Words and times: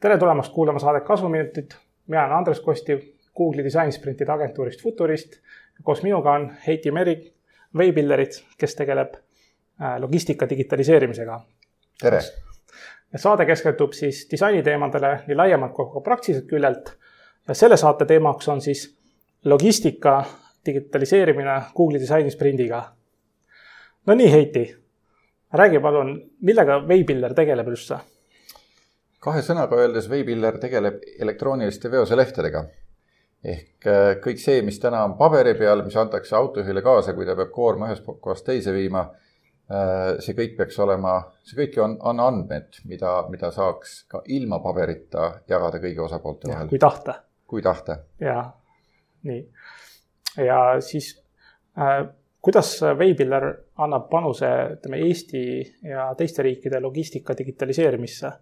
tere 0.00 0.18
tulemast 0.18 0.52
kuulama 0.52 0.78
saadet 0.78 1.04
Kasvuminutid. 1.04 1.70
mina 2.06 2.24
olen 2.24 2.36
Andres 2.36 2.60
Kostiv, 2.60 2.98
Google'i 3.36 3.64
disainisprintide 3.64 4.32
agentuurist 4.32 4.82
Futurist. 4.82 5.32
koos 5.82 6.02
minuga 6.02 6.32
on 6.32 6.52
Heiti 6.66 6.90
Meri, 6.90 7.34
Waybuilderit, 7.76 8.44
kes 8.58 8.74
tegeleb 8.74 9.14
äh, 9.14 10.00
logistika 10.00 10.48
digitaliseerimisega. 10.48 11.40
tere! 12.02 12.20
saade 13.16 13.46
keskendub 13.46 13.92
siis 13.92 14.28
disainiteemadele 14.30 15.20
nii 15.26 15.36
laiemalt 15.36 15.72
kui 15.72 15.92
ka 15.92 16.00
praktiliselt 16.00 16.46
küljelt. 16.48 16.92
ja 17.48 17.54
selle 17.54 17.76
saate 17.76 18.04
teemaks 18.04 18.48
on 18.48 18.60
siis 18.60 18.98
logistika 19.44 20.24
digitaliseerimine 20.66 21.62
Google'i 21.76 22.00
disainisprindiga. 22.00 22.84
no 24.06 24.14
nii, 24.14 24.32
Heiti, 24.32 24.79
räägi 25.52 25.80
palun, 25.80 26.14
millega 26.40 26.80
Waybuilder 26.86 27.34
tegeleb 27.34 27.68
üldse? 27.72 28.00
kahe 29.20 29.42
sõnaga 29.44 29.76
öeldes 29.76 30.08
Waybuilder 30.08 30.58
tegeleb 30.60 31.02
elektrooniliste 31.20 31.90
veoselehtedega. 31.92 32.64
ehk 33.44 33.86
äh, 33.88 34.14
kõik 34.20 34.40
see, 34.40 34.60
mis 34.62 34.78
täna 34.80 35.02
on 35.04 35.16
paberi 35.16 35.54
peal, 35.56 35.82
mis 35.84 35.96
antakse 35.96 36.36
autojuhile 36.36 36.82
kaasa, 36.84 37.14
kui 37.16 37.26
ta 37.26 37.36
peab 37.36 37.50
koorma 37.52 37.88
ühest 37.88 38.04
kohast 38.04 38.44
teise 38.44 38.72
viima, 38.72 39.06
äh, 39.72 40.18
see 40.20 40.36
kõik 40.36 40.56
peaks 40.58 40.78
olema, 40.84 41.14
see 41.44 41.56
kõik 41.62 41.78
on, 41.80 41.96
on 42.04 42.20
andmed, 42.20 42.82
mida, 42.88 43.14
mida 43.32 43.50
saaks 43.52 44.02
ka 44.12 44.22
ilma 44.28 44.60
paberita 44.64 45.32
jagada 45.48 45.80
kõigi 45.80 46.04
osapoolte 46.04 46.52
vahel. 46.52 46.68
kui 46.68 46.78
tahta. 46.78 47.16
kui 47.46 47.64
tahta. 47.64 47.98
ja, 48.20 48.42
nii. 49.24 49.42
ja 50.44 50.60
siis 50.84 51.14
äh, 51.80 52.04
kuidas 52.42 52.72
Waybuilder 52.82 53.46
annab 53.84 54.08
panuse, 54.10 54.48
ütleme, 54.76 55.02
Eesti 55.06 55.42
ja 55.90 56.10
teiste 56.18 56.42
riikide 56.46 56.80
logistika 56.80 57.36
digitaliseerimisse? 57.38 58.32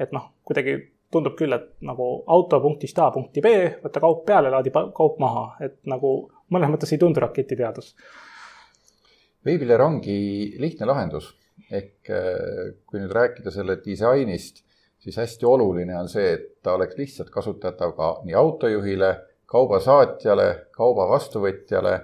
et 0.00 0.14
noh, 0.16 0.30
kuidagi 0.48 0.76
tundub 1.12 1.34
küll, 1.36 1.52
et 1.52 1.66
nagu 1.84 2.06
auto 2.30 2.60
punktist 2.62 2.98
A 3.02 3.10
punkti 3.12 3.42
B, 3.44 3.52
võta 3.82 4.00
kaup 4.00 4.22
peale, 4.24 4.48
laadi 4.52 4.72
kaup 4.72 5.18
maha, 5.20 5.44
et 5.66 5.76
nagu 5.90 6.14
mõnes 6.54 6.72
mõttes 6.72 6.94
ei 6.94 7.00
tundu 7.02 7.20
raketiteadus. 7.20 7.90
Veebileer 9.44 9.82
ongi 9.84 10.16
lihtne 10.60 10.88
lahendus, 10.88 11.32
ehk 11.70 12.10
äh, 12.12 12.70
kui 12.86 13.00
nüüd 13.02 13.12
rääkida 13.12 13.52
selle 13.52 13.78
disainist, 13.84 14.62
siis 15.00 15.16
hästi 15.20 15.48
oluline 15.48 15.96
on 15.98 16.08
see, 16.12 16.32
et 16.36 16.48
ta 16.62 16.76
oleks 16.78 16.96
lihtsalt 16.98 17.32
kasutatav 17.34 17.94
ka 17.96 18.10
nii 18.24 18.36
autojuhile, 18.36 19.12
kaubasaatjale, 19.50 20.48
kauba 20.76 21.08
vastuvõtjale 21.10 21.96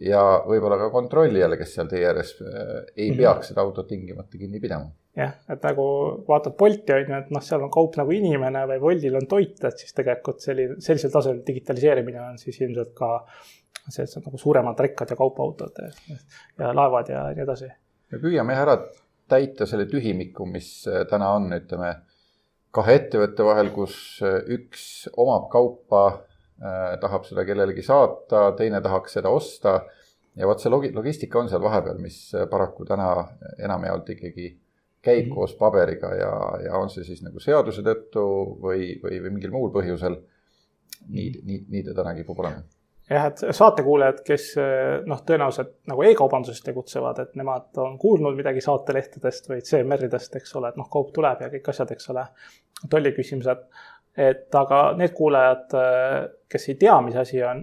ja 0.00 0.22
võib-olla 0.46 0.78
ka 0.80 0.90
kontrollijale, 0.94 1.58
kes 1.60 1.76
seal 1.76 1.88
tee 1.90 2.02
ääres 2.08 2.34
äh, 2.40 2.74
ei 2.96 3.10
mhm. 3.10 3.20
peaks 3.20 3.52
seda 3.52 3.64
autot 3.64 3.88
tingimata 3.88 4.38
kinni 4.38 4.60
pidama 4.62 4.90
jah, 5.16 5.34
et 5.52 5.64
nagu 5.66 5.86
vaatad 6.28 6.56
Bolti 6.58 6.94
on 6.94 7.02
ju, 7.04 7.18
et 7.18 7.32
noh, 7.34 7.44
seal 7.44 7.64
on 7.64 7.72
kaup 7.72 7.98
nagu 8.00 8.14
inimene 8.16 8.64
või 8.70 8.80
Woldil 8.86 9.18
on 9.20 9.28
toit, 9.28 9.58
et 9.68 9.84
siis 9.84 9.96
tegelikult 9.96 10.40
selline, 10.44 10.78
sellisel 10.80 11.12
tasemel 11.12 11.42
digitaliseerimine 11.46 12.22
on 12.30 12.40
siis 12.40 12.60
ilmselt 12.64 12.94
ka 12.96 13.12
on 13.82 14.24
nagu 14.24 14.38
suuremad 14.38 14.78
rekkad 14.78 15.10
ja 15.10 15.18
kaubautod 15.18 15.78
ja 16.58 16.70
laevad 16.74 17.08
ja 17.10 17.24
nii 17.34 17.44
edasi. 17.44 17.68
me 18.12 18.20
püüame 18.22 18.54
ära 18.54 18.76
täita 19.28 19.66
selle 19.66 19.86
tühimiku, 19.90 20.46
mis 20.46 20.86
äh, 20.88 21.04
täna 21.10 21.32
on, 21.36 21.48
ütleme, 21.56 21.94
kahe 22.74 22.98
ettevõtte 23.00 23.44
vahel, 23.46 23.72
kus 23.74 23.96
äh, 24.24 24.40
üks 24.56 25.08
omab 25.16 25.48
kaupa 25.52 26.02
tahab 27.00 27.24
seda 27.26 27.44
kellelegi 27.44 27.82
saata, 27.82 28.52
teine 28.56 28.80
tahaks 28.80 29.18
seda 29.18 29.30
osta 29.34 29.80
ja 30.36 30.48
vot 30.48 30.60
see 30.60 30.72
logi-, 30.72 30.92
logistika 30.94 31.40
on 31.40 31.48
seal 31.52 31.62
vahepeal, 31.62 32.00
mis 32.02 32.18
äh, 32.34 32.48
paraku 32.50 32.86
täna 32.88 33.08
enamjaolt 33.58 34.12
ikkagi 34.16 34.48
käib 35.02 35.24
mm 35.24 35.30
-hmm. 35.30 35.34
koos 35.34 35.54
paberiga 35.58 36.14
ja, 36.14 36.34
ja 36.64 36.76
on 36.78 36.90
see 36.90 37.04
siis 37.04 37.22
nagu 37.22 37.40
seaduse 37.40 37.82
tõttu 37.82 38.26
või, 38.62 38.94
või, 39.02 39.18
või 39.24 39.34
mingil 39.34 39.50
muul 39.50 39.72
põhjusel. 39.74 40.20
nii, 41.08 41.30
nii, 41.44 41.64
nii 41.68 41.82
ta 41.82 41.94
täna 41.94 42.14
kipub 42.14 42.38
olema 42.38 42.62
jah, 43.10 43.26
et 43.26 43.40
saatekuulajad, 43.50 44.20
kes 44.24 44.44
noh, 45.06 45.22
tõenäoliselt 45.26 45.72
nagu 45.90 46.02
e-kaubanduses 46.02 46.62
tegutsevad, 46.62 47.18
et 47.18 47.34
nemad 47.34 47.80
on 47.82 47.98
kuulnud 47.98 48.36
midagi 48.36 48.60
saatelehtedest 48.60 49.48
või 49.50 49.60
CMR-idest, 49.60 50.36
eks 50.36 50.54
ole, 50.56 50.68
et 50.68 50.76
noh, 50.76 50.88
kaup 50.92 51.10
tuleb 51.12 51.42
ja 51.42 51.50
kõik 51.50 51.68
asjad, 51.68 51.90
eks 51.90 52.08
ole, 52.14 52.24
tolliküsimused. 52.90 53.66
Et 54.16 54.54
aga 54.54 54.82
need 54.98 55.14
kuulajad, 55.16 55.72
kes 56.52 56.68
ei 56.68 56.76
tea, 56.80 56.98
mis 57.00 57.16
asi 57.16 57.40
on 57.46 57.62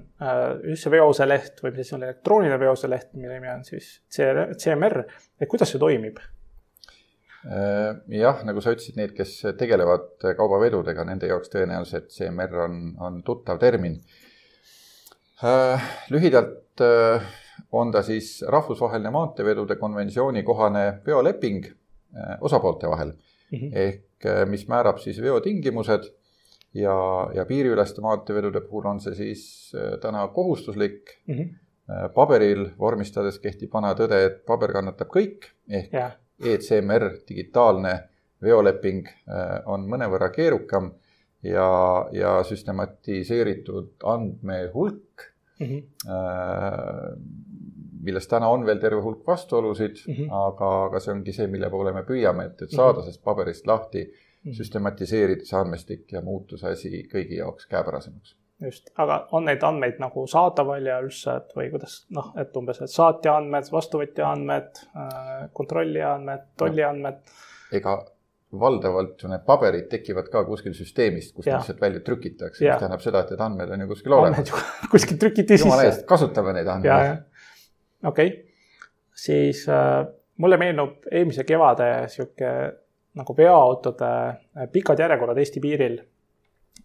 üldse 0.64 0.90
veoseleht 0.90 1.62
või 1.62 1.76
mis 1.76 1.86
asi 1.86 1.96
on 2.00 2.08
elektrooniline 2.08 2.58
veoseleht, 2.60 3.12
mille 3.14 3.38
nimi 3.38 3.52
on 3.54 3.64
siis 3.68 4.00
CMR, 4.10 5.04
et 5.38 5.52
kuidas 5.52 5.70
see 5.70 5.82
toimib 5.82 6.18
Äh, 7.48 7.96
jah, 8.20 8.42
nagu 8.44 8.60
sa 8.60 8.74
ütlesid, 8.76 8.98
need, 9.00 9.14
kes 9.16 9.38
tegelevad 9.60 10.26
kaubavedudega, 10.36 11.06
nende 11.08 11.30
jaoks 11.30 11.52
tõenäoliselt 11.54 12.10
CMR 12.12 12.66
on, 12.66 12.81
on 13.00 13.22
tuttav 13.24 13.62
termin. 13.62 13.96
Äh, 15.48 15.86
lühidalt 16.12 16.84
äh, 16.84 17.30
on 17.72 17.94
ta 17.96 18.04
siis 18.04 18.42
rahvusvaheline 18.44 19.12
maanteevedude 19.16 19.80
konventsiooni 19.80 20.44
kohane 20.44 20.86
veoleping 21.06 21.70
osapoolte 22.42 22.90
vahel 22.90 23.12
mm. 23.14 23.58
-hmm. 23.60 23.72
ehk 23.78 24.48
mis 24.50 24.64
määrab 24.68 24.98
siis 24.98 25.20
veotingimused 25.22 26.08
ja, 26.74 26.96
ja 27.35 27.46
piiriüleste 27.46 28.02
maanteevedude 28.02 28.62
puhul 28.62 28.85
on 28.85 29.00
see 29.00 29.16
siis 29.16 29.44
täna 30.02 30.28
kohustuslik 30.28 31.18
mm. 31.28 31.35
-hmm. 31.35 32.09
paberil 32.13 32.69
vormistades 32.80 33.40
kehtib 33.40 33.74
vana 33.74 33.94
tõde, 33.94 34.25
et 34.25 34.46
paber 34.46 34.72
kannatab 34.72 35.07
kõik 35.07 35.53
ehk 35.69 35.94
yeah 35.94 36.12
ECMR 36.40 37.12
digitaalne 37.30 37.94
veoleping 38.44 39.07
äh, 39.07 39.59
on 39.68 39.85
mõnevõrra 39.91 40.30
keerukam 40.31 40.94
ja, 41.44 41.69
ja 42.16 42.38
süstematiseeritud 42.47 44.06
andmehulk 44.07 45.25
mm, 45.59 45.68
-hmm. 45.68 45.84
millest 48.03 48.30
täna 48.31 48.50
on 48.50 48.66
veel 48.66 48.80
terve 48.80 49.01
hulk 49.01 49.28
vastuolusid 49.28 50.00
mm, 50.07 50.13
-hmm. 50.13 50.31
aga, 50.31 50.72
aga 50.86 51.00
see 51.03 51.13
ongi 51.13 51.36
see, 51.36 51.47
mille 51.47 51.69
poole 51.69 51.94
me 51.94 52.03
püüame, 52.07 52.46
et, 52.46 52.62
et 52.62 52.72
saada 52.72 52.94
mm 52.94 52.97
-hmm. 52.97 53.01
sellest 53.03 53.24
paberist 53.24 53.68
lahti. 53.68 54.12
Süstematiseerida 54.56 55.46
see 55.46 55.58
andmestik 55.60 56.12
ja 56.12 56.22
muuta 56.26 56.58
see 56.58 56.76
asi 56.76 57.02
kõigi 57.12 57.42
jaoks 57.42 57.68
käepärasemaks 57.72 58.36
just, 58.64 58.92
aga 59.00 59.20
on 59.36 59.48
neid 59.48 59.64
andmeid 59.64 60.00
nagu 60.02 60.26
saadaval 60.28 60.86
ja 60.86 61.00
üldse, 61.04 61.36
et 61.42 61.56
või 61.56 61.70
kuidas 61.74 62.02
noh, 62.16 62.32
et 62.40 62.56
umbes, 62.60 62.82
et 62.84 62.92
saatja 62.92 63.38
andmed, 63.40 63.68
vastuvõtja 63.72 64.32
andmed, 64.34 64.82
äh, 64.96 65.44
kontrollija 65.56 66.14
andmed, 66.18 66.48
tolli 66.60 66.84
andmed. 66.86 67.22
ega 67.76 67.96
valdavalt 68.60 69.24
need 69.30 69.44
paberid 69.46 69.88
tekivad 69.92 70.30
ka 70.34 70.42
kuskil 70.48 70.74
süsteemist, 70.74 71.36
kust 71.36 71.52
lihtsalt 71.52 71.82
välja 71.82 72.02
trükitakse, 72.06 72.64
mis 72.66 72.82
tähendab 72.82 73.04
seda, 73.04 73.24
et 73.24 73.34
need 73.36 73.44
andmed 73.46 73.74
on 73.76 73.84
ju 73.86 73.90
kuskil 73.92 74.16
olemas. 74.18 74.54
kuskil 74.94 75.20
trükiti 75.22 75.58
sisse. 75.58 75.68
jumala 75.68 75.86
eest, 75.88 76.06
kasutame 76.10 76.56
neid 76.58 76.72
andmeid. 76.74 77.26
okei 78.04 78.32
okay., 78.34 78.38
siis 79.14 79.66
äh, 79.70 80.02
mulle 80.42 80.58
meenub 80.58 81.06
eelmise 81.12 81.46
kevade 81.46 81.92
sihuke 82.10 82.54
nagu 83.18 83.36
veoautode 83.38 84.09
äh, 84.09 84.68
pikad 84.72 85.00
järjekorrad 85.00 85.38
Eesti 85.42 85.64
piiril. 85.64 85.97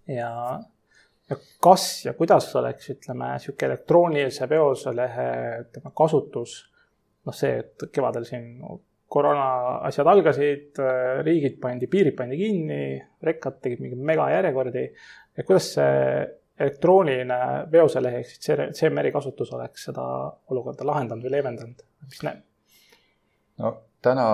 Ja 0.08 0.30
ja 1.30 1.36
kas 1.62 2.04
ja 2.04 2.12
kuidas 2.12 2.50
oleks, 2.56 2.90
ütleme, 2.92 3.30
niisugune 3.32 3.70
elektroonilise 3.70 4.48
veoselehe, 4.48 5.28
ütleme, 5.64 5.92
kasutus, 5.96 6.58
noh, 7.24 7.36
see, 7.36 7.54
et 7.62 7.86
kevadel 7.92 8.26
siin 8.28 8.58
koroona 9.14 9.48
asjad 9.88 10.08
algasid, 10.10 10.80
riigid 11.24 11.60
pandi, 11.62 11.88
piirid 11.90 12.16
pandi 12.18 12.38
kinni, 12.40 12.80
rekkad 13.24 13.60
tegid 13.62 13.84
mingeid 13.84 14.02
megajärjekordi, 14.10 14.84
et 15.38 15.46
kuidas 15.46 15.70
see 15.76 15.92
elektrooniline 16.64 17.38
veoselehe 17.72 18.20
ehk 18.22 18.30
siis 18.30 18.76
CMR-i 18.78 19.10
kasutus 19.14 19.50
oleks 19.56 19.88
seda 19.88 20.04
olukorda 20.52 20.86
lahendanud 20.86 21.26
või 21.26 21.32
leevendanud, 21.34 21.80
mis 22.10 22.22
näeb? 22.26 22.44
no 23.62 23.72
täna, 24.02 24.28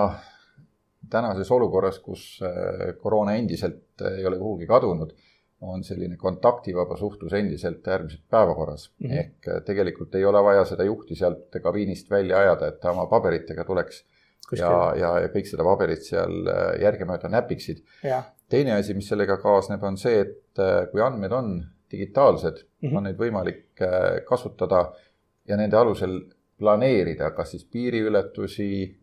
tänases 1.11 1.51
olukorras, 1.51 1.99
kus 1.99 2.39
äh, 2.45 2.95
koroona 3.01 3.35
endiselt 3.39 4.07
ei 4.15 4.25
ole 4.25 4.39
kuhugi 4.39 4.67
kadunud 4.67 5.13
on 5.61 5.83
selline 5.83 6.17
kontaktivaba 6.17 6.97
suhtlus 6.97 7.33
endiselt 7.33 7.87
äärmiselt 7.87 8.23
päevakorras 8.29 8.91
mm. 8.99 9.09
-hmm. 9.09 9.19
ehk 9.19 9.47
äh, 9.47 9.61
tegelikult 9.65 10.15
ei 10.15 10.25
ole 10.25 10.43
vaja 10.43 10.65
seda 10.65 10.83
juhti 10.83 11.15
sealt 11.15 11.59
kabiinist 11.63 12.09
välja 12.09 12.37
ajada, 12.37 12.67
et 12.67 12.79
ta 12.79 12.91
oma 12.91 13.05
paberitega 13.05 13.63
tuleks 13.63 14.05
Kuskil. 14.49 14.65
ja, 14.65 14.93
ja, 14.95 15.19
ja 15.19 15.27
kõik 15.27 15.47
seda 15.47 15.63
paberit 15.63 16.03
seal 16.03 16.47
äh, 16.47 16.81
järgemööda 16.81 17.29
näpiksid. 17.29 17.83
teine 18.49 18.73
asi, 18.73 18.93
mis 18.93 19.07
sellega 19.07 19.37
kaasneb, 19.37 19.83
on 19.83 19.97
see, 19.97 20.19
et 20.19 20.59
äh, 20.59 20.89
kui 20.91 21.01
andmed 21.01 21.31
on 21.31 21.65
digitaalsed 21.91 22.57
mm, 22.57 22.89
-hmm. 22.89 22.97
on 22.97 23.03
neid 23.03 23.17
võimalik 23.17 23.81
kasutada 24.25 24.93
ja 25.47 25.57
nende 25.57 25.77
alusel 25.77 26.21
planeerida, 26.57 27.31
kas 27.31 27.51
siis 27.51 27.65
piiriületusi, 27.65 28.97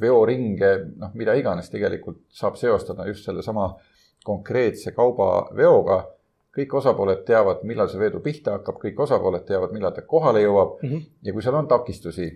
veoringe, 0.00 0.70
noh, 0.96 1.14
mida 1.14 1.34
iganes 1.34 1.70
tegelikult 1.70 2.22
saab 2.34 2.56
seostada 2.56 3.06
just 3.08 3.24
sellesama 3.24 3.66
äh, 3.66 3.90
konkreetse 4.24 4.94
kaubaveoga. 4.96 6.06
kõik 6.50 6.72
osapooled 6.74 7.20
teavad, 7.22 7.60
millal 7.62 7.86
see 7.88 8.00
vedu 8.00 8.18
pihta 8.24 8.56
hakkab, 8.56 8.80
kõik 8.82 8.98
osapooled 9.04 9.44
teavad, 9.46 9.70
millal 9.70 9.92
ta 9.94 10.02
kohale 10.02 10.40
jõuab 10.42 10.80
mm. 10.82 10.88
-hmm. 10.88 11.04
ja 11.22 11.32
kui 11.32 11.44
seal 11.46 11.54
on 11.54 11.68
takistusi, 11.70 12.26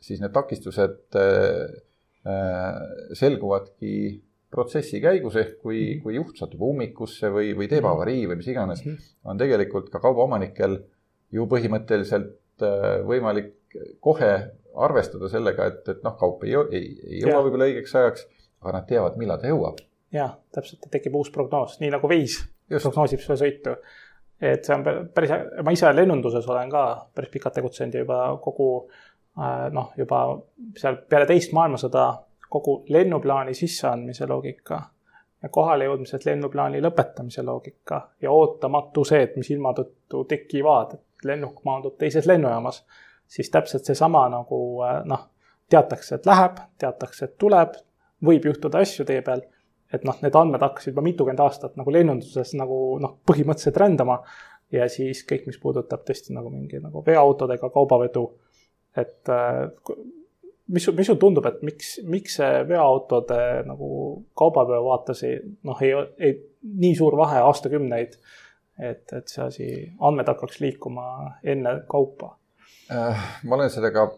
siis 0.00 0.20
need 0.22 0.30
takistused 0.32 1.18
selguvadki 3.18 4.22
protsessi 4.50 5.00
käigus 5.02 5.36
ehk 5.36 5.58
kui 5.58 5.80
mm, 5.80 5.90
-hmm. 5.90 6.02
kui 6.02 6.14
juht 6.14 6.38
satub 6.38 6.62
ummikusse 6.62 7.28
või, 7.28 7.50
või 7.58 7.68
teeb 7.68 7.82
mhm. 7.82 7.90
avarii 7.90 8.28
või 8.28 8.36
mis 8.36 8.48
iganes 8.48 8.84
mm, 8.84 8.92
-hmm. 8.92 9.18
on 9.24 9.38
tegelikult 9.38 9.90
ka 9.90 9.98
kaubaomanikel 9.98 10.78
ju 11.32 11.46
põhimõtteliselt 11.50 12.62
äh, 12.62 13.02
võimalik 13.10 13.52
kohe 14.00 14.32
arvestada 14.86 15.28
sellega, 15.32 15.68
et, 15.70 15.88
et 15.88 16.02
noh, 16.06 16.16
kaup 16.20 16.44
ei, 16.46 16.54
ei, 16.70 16.86
ei 17.10 17.20
jõua 17.24 17.42
võib-olla 17.44 17.68
õigeks 17.70 17.94
ajaks, 18.00 18.26
aga 18.64 18.78
nad 18.78 18.88
teavad, 18.88 19.18
millal 19.20 19.40
ta 19.40 19.50
jõuab. 19.50 19.82
jah, 20.14 20.36
täpselt, 20.54 20.88
tekib 20.90 21.14
uus 21.18 21.30
prognoos, 21.34 21.78
nii 21.80 21.92
nagu 21.94 22.10
Wise 22.10 22.46
prognoosib 22.68 23.22
seda 23.22 23.38
sõitu. 23.40 23.76
et 24.40 24.64
see 24.66 24.74
on 24.74 24.84
päris, 25.14 25.32
ma 25.62 25.72
ise 25.74 25.90
lennunduses 25.94 26.46
olen 26.50 26.70
ka 26.70 26.84
päris 27.14 27.32
pikalt 27.32 27.54
tegutsenud 27.60 27.94
ja 27.94 28.02
juba 28.04 28.20
kogu 28.42 28.68
äh, 29.38 29.68
noh, 29.72 29.92
juba 29.96 30.24
seal 30.76 30.98
peale 31.08 31.26
teist 31.30 31.54
maailmasõda 31.56 32.08
kogu 32.50 32.82
lennuplaani 32.88 33.54
sisseandmise 33.54 34.26
loogika 34.30 34.80
ja 35.42 35.48
kohale 35.52 35.88
jõudmised 35.88 36.24
lennuplaani 36.26 36.80
lõpetamise 36.82 37.42
loogika 37.44 38.00
ja 38.22 38.32
ootamatused, 38.32 39.34
mis 39.36 39.50
ilma 39.52 39.74
tõttu 39.76 40.24
tekivad, 40.28 40.94
et 40.96 41.28
lennuk 41.28 41.60
maandub 41.68 41.98
teises 42.00 42.26
lennujaamas, 42.26 42.80
siis 43.34 43.50
täpselt 43.50 43.88
seesama 43.88 44.26
nagu 44.32 44.60
noh, 45.10 45.26
teatakse, 45.70 46.18
et 46.18 46.28
läheb, 46.28 46.60
teatakse, 46.78 47.26
et 47.28 47.36
tuleb, 47.40 47.76
võib 48.24 48.46
juhtuda 48.50 48.82
asju 48.84 49.06
tee 49.08 49.20
peal, 49.26 49.42
et 49.94 50.04
noh, 50.06 50.16
need 50.22 50.36
andmed 50.38 50.62
hakkasid 50.62 50.92
juba 50.92 51.04
mitukümmend 51.06 51.42
aastat 51.44 51.78
nagu 51.80 51.92
lennunduses 51.94 52.54
nagu 52.58 52.78
noh, 53.02 53.16
põhimõtteliselt 53.26 53.80
rändama 53.82 54.20
ja 54.74 54.88
siis 54.92 55.22
kõik, 55.28 55.48
mis 55.48 55.60
puudutab 55.62 56.04
tõesti 56.06 56.34
nagu 56.34 56.50
mingi 56.52 56.80
nagu 56.82 57.02
veoautodega 57.06 57.70
kaubavedu, 57.74 58.24
et 59.00 59.32
mis, 60.68 60.88
mis 60.96 61.10
sul 61.10 61.18
tundub, 61.20 61.46
et 61.48 61.60
miks, 61.66 61.96
miks 62.08 62.38
see 62.40 62.62
veoautode 62.68 63.40
nagu 63.68 63.90
kaubaveo 64.38 64.84
vaates 64.88 65.24
ei, 65.28 65.38
noh, 65.66 65.82
ei, 65.84 65.92
ei 66.18 66.38
nii 66.84 66.94
suur 66.98 67.18
vahe 67.20 67.42
aastakümneid, 67.44 68.16
et, 68.78 69.04
et 69.12 69.30
see 69.30 69.44
asi, 69.44 69.68
andmed 70.00 70.30
hakkaks 70.32 70.62
liikuma 70.64 71.06
enne 71.54 71.80
kaupa? 71.90 72.34
Äh, 72.92 73.26
ma 73.44 73.56
olen 73.56 73.70
seda 73.72 73.90
ka 73.94 74.08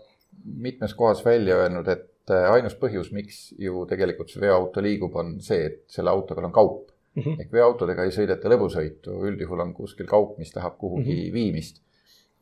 mitmes 0.45 0.95
kohas 0.99 1.23
välja 1.25 1.57
öelnud, 1.63 1.87
et 1.89 2.33
äh, 2.35 2.49
ainus 2.51 2.75
põhjus, 2.81 3.13
miks 3.15 3.53
ju 3.63 3.85
tegelikult 3.91 4.33
see 4.33 4.43
veoauto 4.43 4.83
liigub, 4.83 5.15
on 5.19 5.37
see, 5.45 5.69
et 5.69 5.83
selle 5.93 6.11
auto 6.11 6.35
peal 6.35 6.49
on 6.49 6.55
kaup 6.55 6.91
mm. 7.15 7.23
-hmm. 7.23 7.41
ehk 7.45 7.53
veoautodega 7.53 8.07
ei 8.07 8.15
sõideta 8.15 8.51
lõbusõitu, 8.51 9.15
üldjuhul 9.31 9.63
on 9.63 9.75
kuskil 9.75 10.09
kaup, 10.11 10.39
mis 10.39 10.51
tahab 10.53 10.79
kuhugi 10.79 11.13
mm 11.15 11.21
-hmm. 11.21 11.33
viimist. 11.33 11.83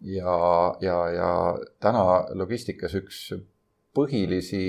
ja, 0.01 0.75
ja, 0.81 0.97
ja 1.11 1.59
täna 1.81 2.25
logistikas 2.35 2.95
üks 2.95 3.35
põhilisi 3.95 4.65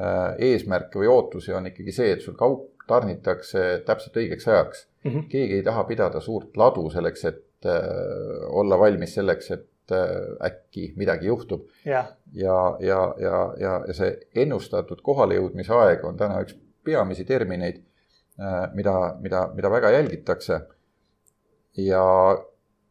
äh, 0.00 0.34
eesmärke 0.38 0.98
või 0.98 1.10
ootusi 1.10 1.52
on 1.52 1.66
ikkagi 1.66 1.92
see, 1.92 2.12
et 2.12 2.22
sul 2.22 2.34
kaup 2.34 2.70
tarnitakse 2.86 3.82
täpselt 3.86 4.16
õigeks 4.16 4.48
ajaks 4.48 4.86
mm. 5.04 5.10
-hmm. 5.10 5.28
keegi 5.28 5.54
ei 5.54 5.62
taha 5.62 5.84
pidada 5.84 6.20
suurt 6.20 6.56
ladu 6.56 6.90
selleks, 6.90 7.24
et 7.24 7.46
olla 8.48 8.78
valmis 8.78 9.14
selleks, 9.14 9.50
et 9.50 9.69
äh, 9.94 10.10
äkki 10.46 10.92
midagi 10.96 11.30
juhtub. 11.30 11.68
Yeah.. 11.86 12.12
ja, 12.32 12.76
ja, 12.80 13.00
ja, 13.20 13.38
ja, 13.60 13.76
ja 13.88 13.96
see 13.96 14.12
ennustatud 14.44 15.02
kohalejõudmise 15.06 15.74
aeg 15.76 16.04
on 16.04 16.18
täna 16.20 16.40
üks 16.44 16.56
peamisi 16.84 17.24
termineid 17.28 17.82
äh,, 18.40 18.68
mida, 18.74 19.16
mida, 19.20 19.46
mida 19.54 19.72
väga 19.72 19.90
jälgitakse. 19.96 20.60
ja 21.76 22.04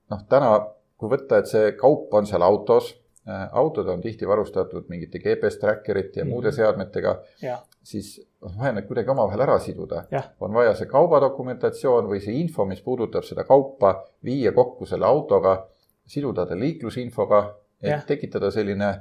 noh, 0.10 0.26
täna, 0.30 0.52
kui 0.98 1.12
võtta, 1.12 1.40
et 1.40 1.48
see 1.52 1.72
kaup 1.78 2.14
on 2.14 2.28
seal 2.28 2.44
autos 2.46 2.94
Äh, 3.30 3.50
autod 3.52 3.88
on 3.88 4.02
tihti 4.02 4.28
varustatud 4.28 4.88
mingite 4.90 5.20
GPS 5.20 5.60
tracker'ite 5.62 6.20
ja 6.20 6.26
mm 6.26 6.30
muude 6.30 6.52
seadmetega, 6.52 7.12
siis 7.84 8.14
on 8.42 8.54
vaja 8.58 8.72
need 8.74 8.88
kuidagi 8.88 9.12
omavahel 9.12 9.44
ära 9.44 9.58
siduda. 9.60 10.04
on 10.40 10.54
vaja 10.54 10.74
see 10.76 10.88
kaubadokumentatsioon 10.90 12.08
või 12.10 12.22
see 12.24 12.40
info, 12.40 12.66
mis 12.66 12.82
puudutab 12.82 13.28
seda 13.28 13.44
kaupa, 13.44 13.92
viia 14.26 14.52
kokku 14.56 14.86
selle 14.86 15.06
autoga, 15.06 15.68
siduda 16.10 16.46
ta 16.50 16.58
liiklusinfoga, 16.58 17.46
et 17.82 17.94
ja. 17.94 18.02
tekitada 18.08 18.52
selline 18.54 18.92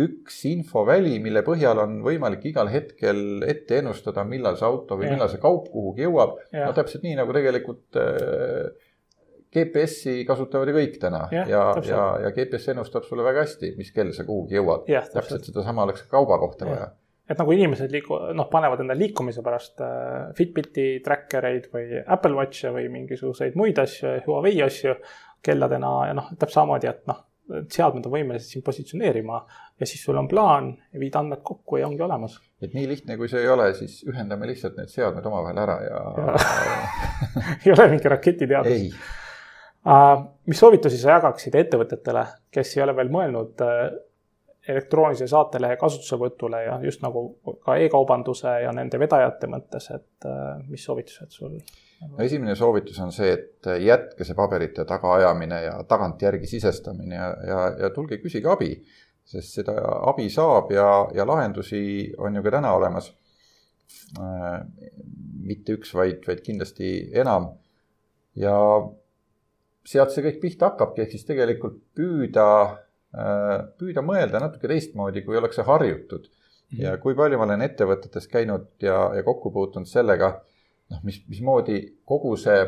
üks 0.00 0.40
infoväli, 0.50 1.18
mille 1.22 1.44
põhjal 1.46 1.78
on 1.84 2.00
võimalik 2.02 2.48
igal 2.50 2.70
hetkel 2.72 3.44
ette 3.46 3.78
ennustada, 3.78 4.24
millal 4.26 4.58
see 4.58 4.66
auto 4.66 4.98
või 4.98 5.06
ja. 5.06 5.14
millal 5.14 5.30
see 5.30 5.42
kaup 5.42 5.68
kuhugi 5.70 6.08
jõuab. 6.08 6.40
no 6.56 6.72
täpselt 6.74 7.04
nii, 7.06 7.14
nagu 7.20 7.36
tegelikult 7.36 8.00
äh, 8.00 8.72
GPS-i 9.54 10.24
kasutavad 10.26 10.70
ju 10.70 10.74
kõik 10.80 10.98
täna 11.02 11.22
ja, 11.30 11.44
ja, 11.46 11.62
ja, 11.86 12.02
ja 12.24 12.34
GPS 12.34 12.72
ennustab 12.72 13.06
sulle 13.06 13.26
väga 13.26 13.44
hästi, 13.46 13.74
mis 13.78 13.92
kell 13.94 14.10
sa 14.16 14.26
kuhugi 14.26 14.58
jõuad. 14.58 14.88
täpselt 15.14 15.46
sedasama 15.46 15.86
oleks 15.86 16.02
ka 16.06 16.16
kauba 16.16 16.40
kohta 16.42 16.66
vaja. 16.66 16.88
et 17.30 17.38
nagu 17.38 17.54
inimesed 17.54 17.94
liigu-, 17.94 18.18
noh, 18.34 18.48
panevad 18.50 18.82
endale 18.82 19.04
liikumise 19.04 19.44
pärast 19.46 19.78
äh, 19.84 20.32
Fitbiti 20.34 20.88
tracker 21.06 21.46
eid 21.52 21.70
või 21.74 22.02
Apple 22.02 22.34
Watch'e 22.34 22.74
või 22.74 22.90
mingisuguseid 22.96 23.54
muid 23.60 23.78
asju, 23.78 24.16
Huawei 24.26 24.58
asju 24.66 24.98
kelladena 25.44 25.94
ja 26.08 26.18
noh, 26.18 26.32
täpselt 26.34 26.60
samamoodi, 26.60 26.90
et 26.90 27.06
noh, 27.10 27.24
seadmed 27.72 28.06
on 28.08 28.14
võimelised 28.14 28.54
sind 28.54 28.64
positsioneerima 28.64 29.42
ja 29.80 29.86
siis 29.86 30.00
sul 30.06 30.16
on 30.16 30.28
plaan, 30.30 30.70
viid 30.96 31.16
andmed 31.20 31.42
kokku 31.44 31.76
ja 31.76 31.88
ongi 31.88 32.02
olemas. 32.02 32.38
et 32.62 32.72
nii 32.72 32.86
lihtne, 32.88 33.18
kui 33.20 33.28
see 33.28 33.42
ei 33.44 33.50
ole, 33.52 33.68
siis 33.76 34.00
ühendame 34.08 34.48
lihtsalt 34.48 34.78
need 34.80 34.92
seadmed 34.92 35.26
omavahel 35.28 35.60
ära 35.66 35.76
ja, 35.84 36.00
ja. 36.22 36.38
ei 37.66 37.74
ole 37.76 37.90
mingi 37.92 38.14
raketiteadus 38.16 38.88
Äh, 39.86 40.24
mis 40.48 40.60
soovitusi 40.62 40.96
sa 40.96 41.18
jagaksid 41.18 41.56
ettevõtetele, 41.60 42.22
kes 42.52 42.70
ei 42.78 42.82
ole 42.86 42.94
veel 42.96 43.10
mõelnud 43.12 43.60
äh, 43.60 43.80
elektroonilise 44.72 45.26
saatelehe 45.28 45.76
kasutuselevõtule 45.76 46.62
ja 46.64 46.78
just 46.80 47.02
nagu 47.04 47.26
ka 47.66 47.76
e-kaubanduse 47.84 48.54
ja 48.62 48.72
nende 48.72 48.96
vedajate 49.02 49.50
mõttes, 49.52 49.90
et 49.92 50.28
äh, 50.30 50.62
mis 50.72 50.86
soovitused 50.88 51.36
sul? 51.36 51.58
Esimene 52.24 52.54
soovitus 52.58 52.98
on 53.00 53.12
see, 53.12 53.32
et 53.32 53.68
jätke 53.80 54.26
see 54.26 54.36
paberite 54.38 54.84
tagaajamine 54.88 55.60
ja 55.64 55.74
tagantjärgi 55.88 56.48
sisestamine 56.50 57.16
ja, 57.16 57.30
ja, 57.48 57.60
ja 57.84 57.90
tulge 57.94 58.18
küsige 58.22 58.50
abi, 58.52 58.74
sest 59.24 59.60
seda 59.60 59.74
abi 60.10 60.28
saab 60.32 60.72
ja, 60.74 60.88
ja 61.14 61.26
lahendusi 61.26 62.12
on 62.18 62.36
ju 62.36 62.44
ka 62.44 62.56
täna 62.58 62.74
olemas. 62.76 63.12
mitte 65.44 65.74
üks, 65.76 65.92
vaid, 65.94 66.22
vaid 66.26 66.40
kindlasti 66.44 67.10
enam. 67.20 67.50
ja 68.34 68.54
sealt 69.84 70.14
see 70.14 70.24
kõik 70.24 70.40
pihta 70.42 70.70
hakkabki, 70.70 71.04
ehk 71.04 71.12
siis 71.12 71.26
tegelikult 71.28 71.76
püüda, 71.96 72.46
äh, 73.14 73.58
püüda 73.78 74.02
mõelda 74.02 74.40
natuke 74.40 74.70
teistmoodi, 74.70 75.22
kui 75.26 75.36
ollakse 75.36 75.62
harjutud. 75.62 76.30
Mhm. 76.72 76.80
ja 76.80 76.96
kui 76.96 77.14
palju 77.14 77.36
ma 77.38 77.44
olen 77.44 77.62
ettevõtetes 77.62 78.24
käinud 78.26 78.64
ja, 78.82 79.10
ja 79.14 79.22
kokku 79.22 79.50
puutunud 79.52 79.86
sellega, 79.86 80.40
noh, 80.90 81.04
mis, 81.06 81.22
mismoodi 81.28 81.80
kogu 82.04 82.34
see 82.40 82.64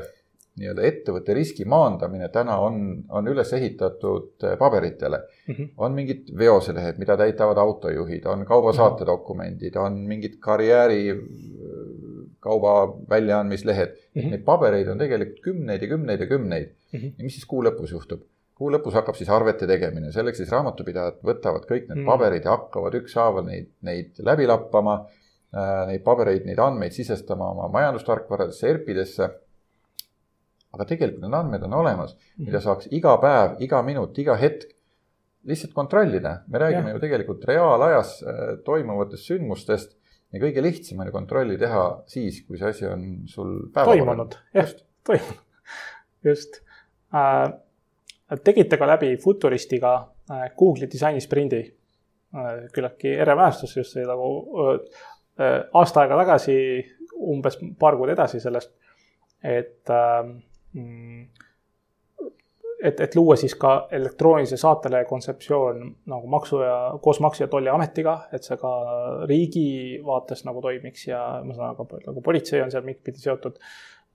nii-öelda 0.56 0.85
ettevõtte 0.88 1.35
riski 1.37 1.66
maandamine 1.68 2.30
täna 2.32 2.56
on, 2.64 2.78
on 3.12 3.26
üles 3.28 3.50
ehitatud 3.52 4.44
äh, 4.44 4.54
paberitele 4.58 5.18
mm. 5.18 5.54
-hmm. 5.54 5.68
on 5.76 5.96
mingid 5.99 6.30
veoselehed, 6.38 7.00
mida 7.02 7.16
täitavad 7.16 7.61
autojuhid, 7.61 8.25
on 8.26 8.44
kaubasaatedokumendid, 8.49 9.76
on 9.76 9.99
mingid 10.08 10.38
karjääri 10.40 11.02
kauba 12.40 12.73
väljaandmislehed 13.11 13.92
mm. 13.92 14.23
-hmm. 14.23 14.30
Neid 14.30 14.44
pabereid 14.44 14.88
on 14.88 14.99
tegelikult 14.99 15.42
kümneid 15.44 15.82
ja 15.82 15.88
kümneid 15.88 16.20
ja 16.20 16.26
kümneid 16.26 16.73
mm. 16.92 16.99
-hmm. 17.00 17.12
ja 17.18 17.25
mis 17.25 17.37
siis 17.37 17.46
kuu 17.46 17.62
lõpus 17.64 17.92
juhtub? 17.92 18.25
kuu 18.56 18.70
lõpus 18.73 18.94
hakkab 18.96 19.16
siis 19.18 19.28
arvete 19.28 19.66
tegemine, 19.68 20.08
selleks 20.12 20.38
siis 20.40 20.52
raamatupidajad 20.54 21.18
võtavad 21.28 21.66
kõik 21.68 21.88
need 21.88 21.99
mm 21.99 22.02
-hmm. 22.02 22.06
paberid 22.06 22.44
ja 22.44 22.54
hakkavad 22.56 22.94
ükshaaval 23.02 23.44
neid, 23.44 23.68
neid 23.82 24.25
läbi 24.25 24.46
lappama 24.49 24.94
äh,. 25.02 25.25
Neid 25.52 26.02
pabereid, 26.04 26.42
neid 26.44 26.58
andmeid 26.60 26.92
sisestama 26.92 27.46
oma 27.54 27.68
majandustarkvaradesse, 27.72 28.68
ERP-idesse. 28.68 29.28
aga 30.76 30.84
tegelikult 30.84 31.22
need 31.22 31.34
andmed 31.38 31.62
on 31.64 31.74
olemas 31.78 32.16
mida 32.36 32.60
saaks 32.60 32.90
iga 32.92 33.14
päev, 33.22 33.54
iga 33.64 33.78
minut, 33.86 34.18
iga 34.18 34.34
hetk 34.36 34.66
lihtsalt 35.46 35.72
kontrollida. 35.72 36.42
me 36.48 36.58
räägime 36.58 36.90
ja. 36.90 36.94
ju 36.94 37.00
tegelikult 37.00 37.44
reaalajas 37.44 38.22
äh, 38.22 38.58
toimuvatest 38.64 39.30
sündmustest 39.30 39.96
ja 40.32 40.42
kõige 40.42 40.62
lihtsam 40.62 41.00
on 41.00 41.10
ju 41.10 41.14
kontrolli 41.14 41.58
teha 41.58 41.84
siis, 42.10 42.42
kui 42.46 42.58
see 42.58 42.72
asi 42.72 42.88
on 42.90 43.06
sul 43.30 43.54
toimunud, 43.74 44.36
jah, 44.56 44.74
toimunud, 45.06 45.40
just 46.26 46.60
äh,. 47.14 47.48
tegite 48.44 48.78
ka 48.78 48.88
läbi 48.90 49.14
Futuristiga 49.22 49.96
äh, 50.30 50.48
Google'i 50.58 50.90
disainisprindi 50.92 51.62
äh,. 51.62 52.66
küllaltki 52.74 53.14
ere 53.14 53.38
mälestus 53.38 53.76
just 53.76 53.96
nagu 54.02 54.30
äh, 54.66 55.04
aasta 55.38 56.00
aega 56.00 56.16
tagasi, 56.22 56.58
umbes 57.16 57.58
paar 57.78 57.96
kuud 57.96 58.12
edasi 58.12 58.40
sellest, 58.40 58.72
et 59.44 59.90
äh, 59.92 60.22
mm, 60.72 61.26
et, 62.82 63.00
et 63.00 63.14
luua 63.16 63.36
siis 63.36 63.54
ka 63.58 63.88
elektroonilise 63.96 64.56
saatelehe 64.60 65.04
kontseptsioon 65.08 65.82
nagu 66.12 66.30
maksu 66.30 66.60
ja 66.60 66.76
koos 67.02 67.20
Maksu- 67.20 67.44
ja 67.44 67.48
Tolliametiga, 67.48 68.16
et 68.32 68.46
see 68.46 68.56
ka 68.60 68.72
riigi 69.28 69.68
vaates 70.04 70.44
nagu 70.44 70.62
toimiks 70.62 71.06
ja 71.08 71.20
ma 71.44 71.56
saan 71.56 71.74
aru, 71.74 72.00
nagu 72.06 72.24
politsei 72.24 72.62
on 72.62 72.72
seal 72.72 72.84
mingitpidi 72.86 73.22
seotud 73.22 73.60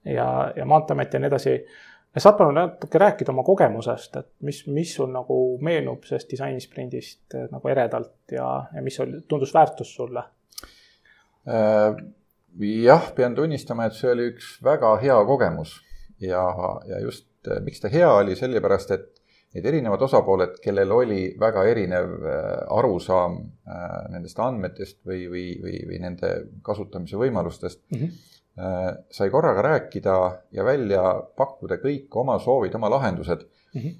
ja, 0.04 0.52
ja 0.56 0.66
Maanteeamet 0.66 1.14
ja 1.14 1.20
nii 1.20 1.32
edasi. 1.32 1.56
saad 2.18 2.36
palun 2.38 2.54
natuke 2.54 2.98
rääkida 2.98 3.32
oma 3.32 3.42
kogemusest, 3.42 4.16
et 4.16 4.30
mis, 4.40 4.66
mis 4.66 4.94
sul 4.94 5.10
nagu 5.12 5.58
meenub 5.60 6.04
sellest 6.04 6.30
disainisprindist 6.30 7.38
nagu 7.50 7.68
eredalt 7.68 8.36
ja, 8.36 8.48
ja 8.74 8.82
mis 8.82 9.00
oli, 9.00 9.22
tundus 9.28 9.54
väärtus 9.54 9.94
sulle? 9.94 10.22
Jah, 12.84 13.08
pean 13.16 13.34
tunnistama, 13.34 13.88
et 13.88 13.96
see 13.98 14.12
oli 14.12 14.28
üks 14.32 14.54
väga 14.62 14.96
hea 15.02 15.16
kogemus 15.26 15.80
ja, 16.22 16.44
ja 16.86 17.00
just 17.02 17.26
miks 17.64 17.82
ta 17.82 17.90
hea 17.92 18.10
oli, 18.20 18.36
sellepärast 18.38 18.94
et 18.94 19.22
need 19.52 19.66
erinevad 19.68 20.02
osapooled, 20.06 20.56
kellel 20.64 20.92
oli 20.94 21.22
väga 21.40 21.64
erinev 21.68 22.12
äh, 22.24 22.44
arusaam 22.72 23.38
äh, 23.68 23.96
nendest 24.14 24.38
andmetest 24.40 25.00
või, 25.08 25.26
või, 25.28 25.46
või, 25.60 25.80
või 25.90 25.98
nende 26.00 26.30
kasutamise 26.64 27.20
võimalustest 27.20 27.82
mm, 27.90 27.98
-hmm. 27.98 29.02
sai 29.12 29.30
korraga 29.32 29.62
rääkida 29.64 30.16
ja 30.52 30.64
välja 30.64 31.02
pakkuda 31.36 31.78
kõik 31.80 32.16
oma 32.20 32.38
soovid, 32.38 32.74
oma 32.76 32.90
lahendused 32.92 33.44
mm. 33.44 33.80
-hmm. 33.80 33.94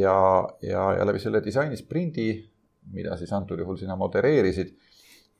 ja, 0.00 0.16
ja, 0.62 0.84
ja 0.98 1.06
läbi 1.06 1.22
selle 1.22 1.42
disainisprindi, 1.44 2.28
mida 2.92 3.16
siis 3.16 3.32
antud 3.32 3.58
juhul 3.58 3.78
sina 3.78 3.96
modereerisid, 3.96 4.74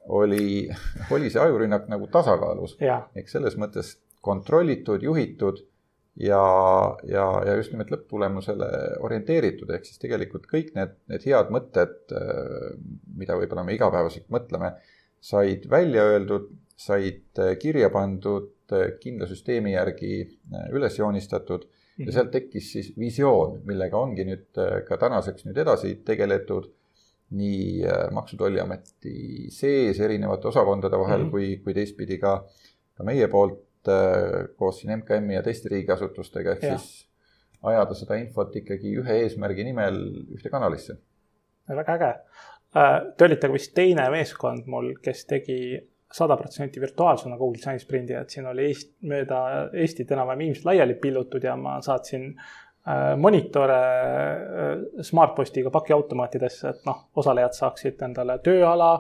oli, 0.09 0.71
oli 1.11 1.31
see 1.31 1.43
ajurünnak 1.43 1.89
nagu 1.89 2.07
tasakaalus. 2.13 2.77
ehk 3.15 3.29
selles 3.29 3.57
mõttes 3.61 3.97
kontrollitud, 4.21 5.03
juhitud 5.03 5.61
ja, 6.21 6.45
ja, 7.09 7.27
ja 7.47 7.57
just 7.59 7.73
nimelt 7.75 7.93
lõpptulemusele 7.93 8.71
orienteeritud, 9.07 9.71
ehk 9.75 9.87
siis 9.89 10.01
tegelikult 10.03 10.49
kõik 10.51 10.73
need, 10.77 10.97
need 11.13 11.27
head 11.29 11.53
mõtted, 11.55 11.99
äh, 12.17 12.73
mida 13.21 13.39
võib-olla 13.41 13.65
me 13.67 13.77
igapäevaselt 13.77 14.29
mõtleme, 14.33 14.75
said 15.21 15.69
välja 15.71 16.05
öeldud, 16.15 16.51
said 16.81 17.41
äh, 17.41 17.55
kirja 17.61 17.91
pandud, 17.95 18.53
äh, 18.75 18.97
kindla 19.01 19.29
süsteemi 19.31 19.77
järgi 19.77 20.15
üles 20.75 20.99
joonistatud 20.99 21.69
ja 22.01 22.07
mhm. 22.07 22.13
sealt 22.17 22.35
tekkis 22.35 22.73
siis 22.75 22.93
visioon, 22.99 23.61
millega 23.69 23.99
ongi 24.01 24.25
nüüd 24.25 24.61
ka 24.89 24.97
tänaseks 25.01 25.45
nüüd 25.49 25.59
edasi 25.61 25.99
tegeletud 26.07 26.71
nii 27.31 27.83
Maksu- 28.11 28.35
ja 28.35 28.39
Tolliameti 28.45 29.51
sees 29.55 30.01
erinevate 30.01 30.49
osakondade 30.49 30.99
vahel 30.99 31.19
mm 31.19 31.27
-hmm. 31.27 31.31
kui, 31.31 31.57
kui 31.65 31.75
teistpidi 31.75 32.19
ka, 32.19 32.45
ka 32.97 33.05
meie 33.07 33.29
poolt 33.29 33.61
Äh, 33.89 34.49
koos 34.57 34.81
siin 34.81 34.99
MKM-i 34.99 35.35
ja 35.35 35.43
teiste 35.43 35.71
riigiasutustega, 35.73 36.53
ehk 36.53 36.65
ja. 36.67 36.75
siis 36.77 37.07
ajada 37.65 37.95
seda 37.97 38.19
infot 38.21 38.57
ikkagi 38.61 38.93
ühe 39.01 39.15
eesmärgi 39.23 39.65
nimel 39.65 39.97
ühte 40.37 40.53
kanalisse. 40.53 40.99
väga 41.69 41.95
äge. 41.97 42.11
Äh, 42.77 42.99
te 43.17 43.25
olite 43.25 43.49
ka 43.49 43.57
vist 43.57 43.73
teine 43.75 44.05
meeskond 44.13 44.69
mul, 44.69 44.91
kes 45.01 45.25
tegi 45.33 45.57
sada 46.13 46.37
protsenti 46.37 46.81
virtuaalsena 46.83 47.39
Google 47.41 47.63
Science 47.63 47.87
Sprindi, 47.87 48.19
et 48.21 48.37
siin 48.37 48.51
oli 48.53 48.67
Eest, 48.69 48.93
mööda 49.01 49.71
Eestit 49.73 50.13
enam-vähem 50.13 50.45
inimesed 50.45 50.69
laiali 50.69 50.99
pillutud 51.01 51.49
ja 51.49 51.57
ma 51.57 51.79
saatsin 51.87 52.35
äh, 52.35 52.53
monitore 53.21 53.81
Smartpostiga 55.07 55.73
pakiautomaatidesse, 55.75 56.75
et 56.75 56.87
noh, 56.89 57.05
osalejad 57.21 57.57
saaksid 57.57 58.03
endale 58.07 58.39
tööala 58.45 58.93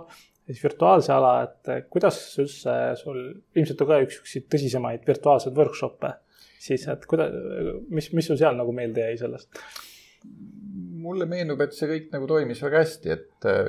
siis 0.51 0.63
virtuaalse 0.65 1.13
ala, 1.15 1.35
et 1.47 1.91
kuidas 1.93 2.19
üldse 2.43 2.77
sul, 2.99 3.21
ilmselt 3.55 3.85
on 3.85 3.91
ka 3.91 4.01
üks 4.05 4.19
siukseid 4.19 4.49
tõsisemaid 4.51 5.07
virtuaalseid 5.07 5.57
workshop'e, 5.57 6.15
siis 6.61 6.87
et 6.91 7.07
kuidas, 7.11 7.35
mis, 7.91 8.11
mis 8.17 8.31
sul 8.31 8.41
seal 8.41 8.59
nagu 8.59 8.75
meelde 8.77 9.07
jäi 9.07 9.21
sellest? 9.21 9.63
mulle 11.01 11.25
meenub, 11.25 11.61
et 11.65 11.73
see 11.73 11.89
kõik 11.89 12.11
nagu 12.13 12.27
toimis 12.29 12.59
väga 12.61 12.83
hästi, 12.83 13.15
et 13.15 13.47
äh, 13.49 13.69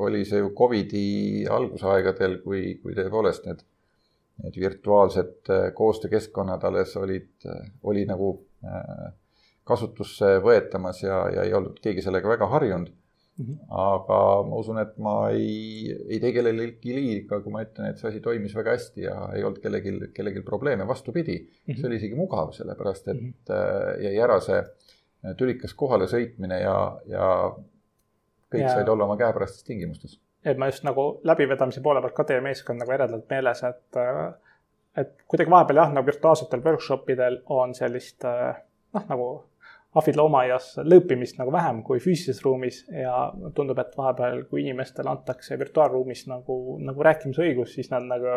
oli 0.00 0.22
see 0.24 0.40
ju 0.40 0.52
Covidi 0.56 1.44
algusaegadel, 1.44 2.38
kui, 2.44 2.78
kui 2.80 2.96
tõepoolest 2.96 3.44
need, 3.48 3.60
need 4.44 4.56
virtuaalsed 4.62 5.50
äh, 5.52 5.66
koostöökeskkonnad 5.76 6.64
alles 6.70 6.94
olid, 6.96 7.34
äh, 7.44 7.66
oli 7.84 8.06
nagu 8.08 8.38
kasutusse 9.70 10.36
võetamas 10.44 11.04
ja, 11.04 11.22
ja 11.34 11.46
ei 11.46 11.54
olnud 11.56 11.78
keegi 11.84 12.02
sellega 12.04 12.28
väga 12.34 12.50
harjunud 12.50 12.90
Mm 13.40 13.46
-hmm. 13.46 13.58
aga 13.68 14.48
ma 14.48 14.56
usun, 14.56 14.78
et 14.78 14.98
ma 14.98 15.30
ei, 15.30 15.96
ei 16.08 16.18
tee 16.20 16.32
kellelegi 16.32 16.94
liiga, 16.94 17.38
kui 17.40 17.52
ma 17.52 17.62
ütlen, 17.64 17.88
et 17.88 17.98
see 17.98 18.08
asi 18.10 18.20
toimis 18.20 18.54
väga 18.56 18.74
hästi 18.76 19.06
ja 19.06 19.14
ei 19.36 19.44
olnud 19.44 19.62
kellelgi, 19.62 19.92
kellelgi 20.16 20.42
probleeme, 20.44 20.86
vastupidi 20.88 21.36
mm. 21.38 21.46
-hmm. 21.46 21.80
see 21.80 21.86
oli 21.88 21.96
isegi 21.96 22.18
mugav, 22.18 22.52
sellepärast 22.52 23.08
et 23.08 23.20
mm 23.20 23.32
-hmm. 23.32 24.02
jäi 24.04 24.20
ära 24.26 24.40
see 24.40 24.58
äh, 24.58 25.36
tülikas 25.36 25.74
kohale 25.74 26.04
sõitmine 26.04 26.60
ja, 26.60 26.76
ja 27.06 27.28
kõik 28.52 28.66
ja. 28.66 28.74
said 28.74 28.88
olla 28.88 29.04
oma 29.04 29.16
käepärastes 29.16 29.64
tingimustes. 29.64 30.20
et 30.44 30.58
ma 30.58 30.66
just 30.66 30.84
nagu 30.84 31.20
läbivedamise 31.24 31.80
poole 31.80 32.00
pealt 32.00 32.14
ka 32.14 32.24
teie 32.24 32.40
meeskond 32.40 32.78
nagu 32.78 32.92
eredalt 32.92 33.28
meeles, 33.30 33.62
et, 33.62 33.96
äh, 33.96 34.34
et 34.96 35.16
kuidagi 35.28 35.50
vahepeal 35.50 35.76
jah, 35.84 35.92
nagu 35.92 36.06
virtuaalsetel 36.06 36.64
workshop 36.64 37.08
idel 37.10 37.42
on 37.46 37.74
sellist 37.74 38.24
noh, 38.94 39.08
nagu 39.08 39.44
ahvid 39.98 40.18
loomaaias 40.18 40.72
lõõpimist 40.86 41.40
nagu 41.40 41.52
vähem 41.54 41.80
kui 41.86 41.98
füüsilises 42.02 42.44
ruumis 42.44 42.82
ja 42.94 43.30
tundub, 43.54 43.78
et 43.82 43.96
vahepeal, 43.98 44.44
kui 44.50 44.62
inimestele 44.62 45.10
antakse 45.10 45.58
virtuaalruumis 45.58 46.26
nagu, 46.30 46.58
nagu 46.84 47.06
rääkimisõigus, 47.06 47.74
siis 47.74 47.90
nad 47.90 48.06
nagu, 48.06 48.36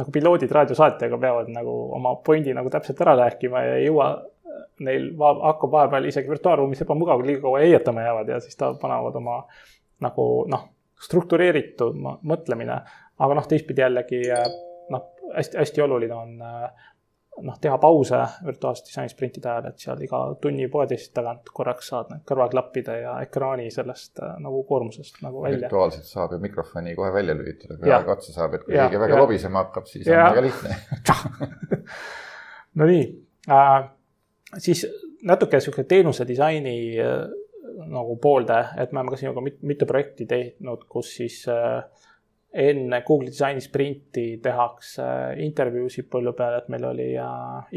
nagu 0.00 0.14
piloodid 0.14 0.50
raadiosaatjaga 0.52 1.20
peavad 1.22 1.52
nagu 1.54 1.76
oma 1.94 2.16
pointi 2.26 2.54
nagu 2.56 2.72
täpselt 2.72 3.02
ära 3.04 3.14
rääkima 3.22 3.62
ja 3.62 3.76
ei 3.78 3.86
jõua 3.86 4.10
neil 4.86 5.10
va 5.18 5.32
hakkab 5.52 5.72
vahepeal 5.72 6.08
isegi 6.10 6.30
virtuaalruumis 6.30 6.82
ebamugav, 6.84 7.22
liiga 7.24 7.44
kaua 7.46 7.62
heietama 7.62 8.02
jäävad 8.02 8.34
ja 8.34 8.40
siis 8.40 8.58
ta 8.58 8.72
panevad 8.80 9.16
oma 9.22 9.38
nagu 10.04 10.26
noh, 10.50 10.66
struktureeritud 11.06 11.96
mõtlemine. 12.26 12.80
aga 13.18 13.36
noh, 13.38 13.46
teistpidi 13.48 13.80
jällegi 13.80 14.20
noh, 14.92 15.06
hästi-hästi 15.36 15.82
oluline 15.82 16.14
on 16.14 16.36
noh, 17.42 17.56
teha 17.60 17.76
pause 17.78 18.18
virtuaalse 18.46 18.84
disaini 18.86 19.12
sprintide 19.12 19.50
ajal, 19.50 19.68
et 19.70 19.82
seal 19.82 20.02
iga 20.04 20.20
tunni 20.42 20.68
poolteist 20.72 21.12
tagant 21.16 21.50
korraks 21.56 21.90
saad 21.92 22.12
need 22.12 22.24
kõrvaklappide 22.28 22.98
ja 23.02 23.16
ekraani 23.24 23.68
sellest 23.74 24.22
äh, 24.24 24.36
nagu 24.42 24.62
koormusest 24.68 25.20
nagu 25.24 25.42
välja. 25.44 25.66
virtuaalselt 25.66 26.08
saab 26.08 26.36
ju 26.36 26.40
mikrofoni 26.42 26.94
kohe 26.98 27.12
välja 27.14 27.36
lülitada, 27.38 27.78
kui 27.80 27.92
aeg 27.92 28.12
otsa 28.16 28.36
saab, 28.36 28.56
et 28.58 28.66
kui 28.66 28.76
keegi 28.76 29.02
väga 29.02 29.20
lobisema 29.20 29.64
hakkab, 29.64 29.90
siis 29.90 30.06
ja. 30.08 30.22
on 30.22 30.36
väga 30.36 30.46
lihtne 30.48 30.78
Nonii 32.80 33.04
äh,, 33.50 33.76
siis 34.58 34.86
natuke 35.26 35.60
niisugune 35.60 35.88
teenuse 35.88 36.26
disaini 36.28 36.76
äh, 37.02 37.26
nagu 37.92 38.16
poolde, 38.22 38.58
et 38.80 38.92
me 38.92 39.00
oleme 39.00 39.12
ka 39.12 39.20
sinuga 39.20 39.42
mit, 39.44 39.60
mitu 39.66 39.86
projekti 39.88 40.26
teinud, 40.28 40.86
kus 40.88 41.12
siis 41.18 41.42
äh, 41.52 41.82
enne 42.52 43.02
Google'i 43.04 43.32
disaini 43.32 43.60
sprinti 43.60 44.26
tehakse 44.42 45.04
intervjuusid 45.44 46.08
põllu 46.12 46.32
peal, 46.36 46.58
et 46.60 46.68
meil 46.72 46.86
oli 46.88 47.08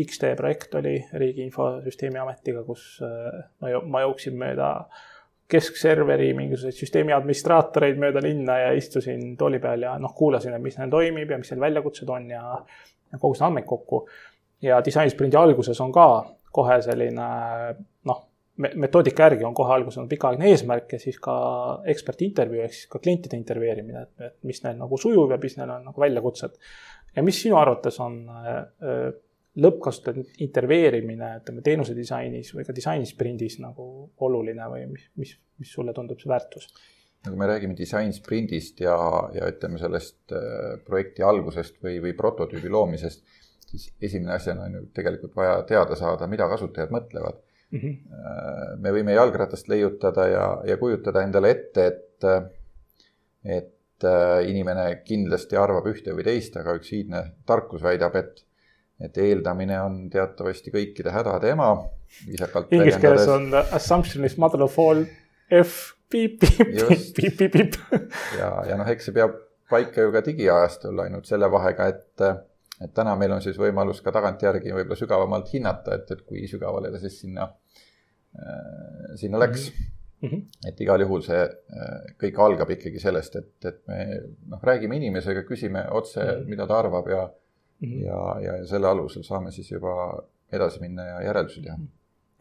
X-tee 0.06 0.36
projekt 0.40 0.76
oli 0.80 0.96
Riigi 1.14 1.44
Infosüsteemi 1.48 2.22
Ametiga, 2.22 2.64
kus 2.68 3.00
äh, 3.04 3.40
ma, 3.60 3.74
ma 3.86 4.04
jooksin 4.06 4.38
mööda 4.40 4.72
keskserveri 5.50 6.30
mingisuguseid 6.38 6.78
süsteemi 6.78 7.14
administraatoreid 7.16 7.98
mööda 8.00 8.22
linna 8.22 8.60
ja 8.60 8.74
istusin 8.78 9.34
tooli 9.38 9.60
peal 9.60 9.88
ja 9.88 9.96
noh, 10.02 10.14
kuulasin, 10.16 10.54
et 10.54 10.62
mis 10.62 10.78
neil 10.78 10.92
toimib 10.94 11.32
ja 11.34 11.40
mis 11.42 11.50
neil 11.52 11.64
väljakutsed 11.66 12.10
on 12.14 12.30
ja, 12.30 12.44
ja 13.10 13.22
kogusin 13.22 13.50
andmeid 13.50 13.66
kokku. 13.70 14.04
ja 14.62 14.82
disainisprindi 14.86 15.38
alguses 15.40 15.80
on 15.82 15.92
ka 15.92 16.06
kohe 16.54 16.82
selline 16.86 17.30
noh, 18.06 18.29
metoodika 18.60 19.24
järgi 19.28 19.46
on 19.48 19.56
kohe 19.56 19.74
alguses 19.74 20.02
on 20.02 20.10
pikaaegne 20.12 20.52
eesmärk 20.52 20.94
ja 20.94 21.00
siis 21.00 21.20
ka 21.24 21.34
ekspertintervjuu 21.94 22.66
ehk 22.66 22.76
siis 22.76 22.92
ka 22.92 23.00
klientide 23.00 23.40
intervjueerimine, 23.40 24.04
et, 24.04 24.28
et 24.28 24.38
mis 24.48 24.62
neil 24.66 24.78
nagu 24.80 25.00
sujub 25.00 25.32
ja 25.32 25.40
mis 25.42 25.58
neil 25.60 25.72
on 25.78 25.90
nagu 25.90 26.04
väljakutsed. 26.04 26.60
ja 27.16 27.24
mis 27.24 27.42
sinu 27.42 27.58
arvates 27.60 28.00
on 28.04 28.22
äh, 28.30 29.10
lõppkasutajate 29.60 30.44
intervjueerimine, 30.46 31.34
ütleme 31.42 31.64
teenuse 31.66 31.96
disainis 31.98 32.54
või 32.56 32.68
ka 32.68 32.76
disainisprindis 32.76 33.60
nagu 33.64 33.90
oluline 34.28 34.70
või 34.72 34.86
mis, 34.92 35.10
mis, 35.20 35.36
mis 35.60 35.74
sulle 35.74 35.96
tundub 35.96 36.20
see 36.22 36.32
väärtus? 36.32 36.70
no 37.26 37.34
kui 37.34 37.40
me 37.40 37.48
räägime 37.50 37.76
disainsprindist 37.76 38.80
ja, 38.84 38.96
ja 39.36 39.48
ütleme 39.52 39.80
sellest 39.80 40.36
äh, 40.36 40.80
projekti 40.86 41.24
algusest 41.24 41.80
või, 41.84 42.00
või 42.04 42.16
prototüübi 42.18 42.72
loomisest, 42.72 43.24
siis 43.72 43.92
esimene 44.02 44.36
asjana 44.36 44.68
on 44.68 44.82
ju 44.82 44.88
tegelikult 44.96 45.36
vaja 45.36 45.62
teada 45.68 45.96
saada, 46.00 46.28
mida 46.28 46.48
kasutajad 46.52 46.92
mõtlevad 46.96 47.40
mm. 47.72 47.80
-hmm. 47.80 48.78
me 48.84 48.94
võime 48.96 49.16
jalgratast 49.18 49.70
leiutada 49.72 50.28
ja, 50.28 50.46
ja 50.66 50.78
kujutada 50.78 51.24
endale 51.26 51.52
ette, 51.56 51.86
et, 51.86 52.28
et 53.46 54.08
äh, 54.08 54.50
inimene 54.50 55.02
kindlasti 55.06 55.58
arvab 55.60 55.88
ühte 55.92 56.16
või 56.16 56.26
teist, 56.28 56.58
aga 56.58 56.76
üks 56.80 56.94
iidne 56.98 57.24
tarkus 57.46 57.84
väidab, 57.86 58.16
et, 58.16 58.44
et 59.00 59.18
eeldamine 59.18 59.80
on 59.82 60.02
teatavasti 60.10 60.74
kõikide 60.76 61.14
hädade 61.16 61.54
ema. 61.56 61.72
Inglise 62.72 63.00
keeles 63.00 63.28
on 63.30 63.52
assumption 63.54 64.26
is 64.26 64.38
mother 64.38 64.64
of 64.66 64.80
all 64.80 65.06
f 65.54 65.94
piip, 66.10 66.40
piip, 66.42 66.72
piip, 67.16 67.38
piip, 67.38 67.54
piip. 67.54 67.76
ja, 68.40 68.50
ja 68.66 68.78
noh, 68.78 68.88
eks 68.90 69.10
see 69.10 69.14
peab 69.14 69.36
paika 69.70 70.02
ju 70.02 70.14
ka 70.14 70.24
digiajastul 70.26 71.04
ainult 71.06 71.30
selle 71.30 71.50
vahega, 71.52 71.90
et 71.94 72.24
et 72.84 72.94
täna 72.96 73.16
meil 73.20 73.34
on 73.36 73.42
siis 73.44 73.58
võimalus 73.60 74.02
ka 74.04 74.14
tagantjärgi 74.16 74.74
võib-olla 74.74 74.98
sügavamalt 75.00 75.54
hinnata, 75.54 76.00
et, 76.00 76.12
et 76.12 76.22
kui 76.28 76.48
sügavale 76.48 76.92
ta 76.94 77.02
siis 77.02 77.20
sinna 77.22 77.48
äh,, 77.48 79.16
sinna 79.20 79.42
läks 79.42 79.70
mm. 80.22 80.30
-hmm. 80.30 80.42
et 80.68 80.82
igal 80.82 81.02
juhul 81.02 81.22
see 81.26 81.42
äh, 81.44 82.10
kõik 82.24 82.42
algab 82.46 82.72
ikkagi 82.76 83.00
sellest, 83.00 83.36
et, 83.36 83.54
et 83.66 83.82
me 83.88 84.00
noh, 84.48 84.64
räägime 84.64 84.96
inimesega, 84.96 85.44
küsime 85.44 85.86
otse 85.92 86.24
mm, 86.24 86.30
-hmm. 86.30 86.50
mida 86.50 86.68
ta 86.68 86.80
arvab 86.80 87.08
ja 87.08 87.30
mm, 87.80 87.90
-hmm. 87.90 88.06
ja, 88.06 88.40
ja 88.42 88.66
selle 88.66 88.88
alusel 88.88 89.24
saame 89.24 89.52
siis 89.52 89.72
juba 89.72 90.24
edasi 90.52 90.82
minna 90.82 91.06
ja 91.06 91.22
järeldusi 91.22 91.62
teha. 91.62 91.78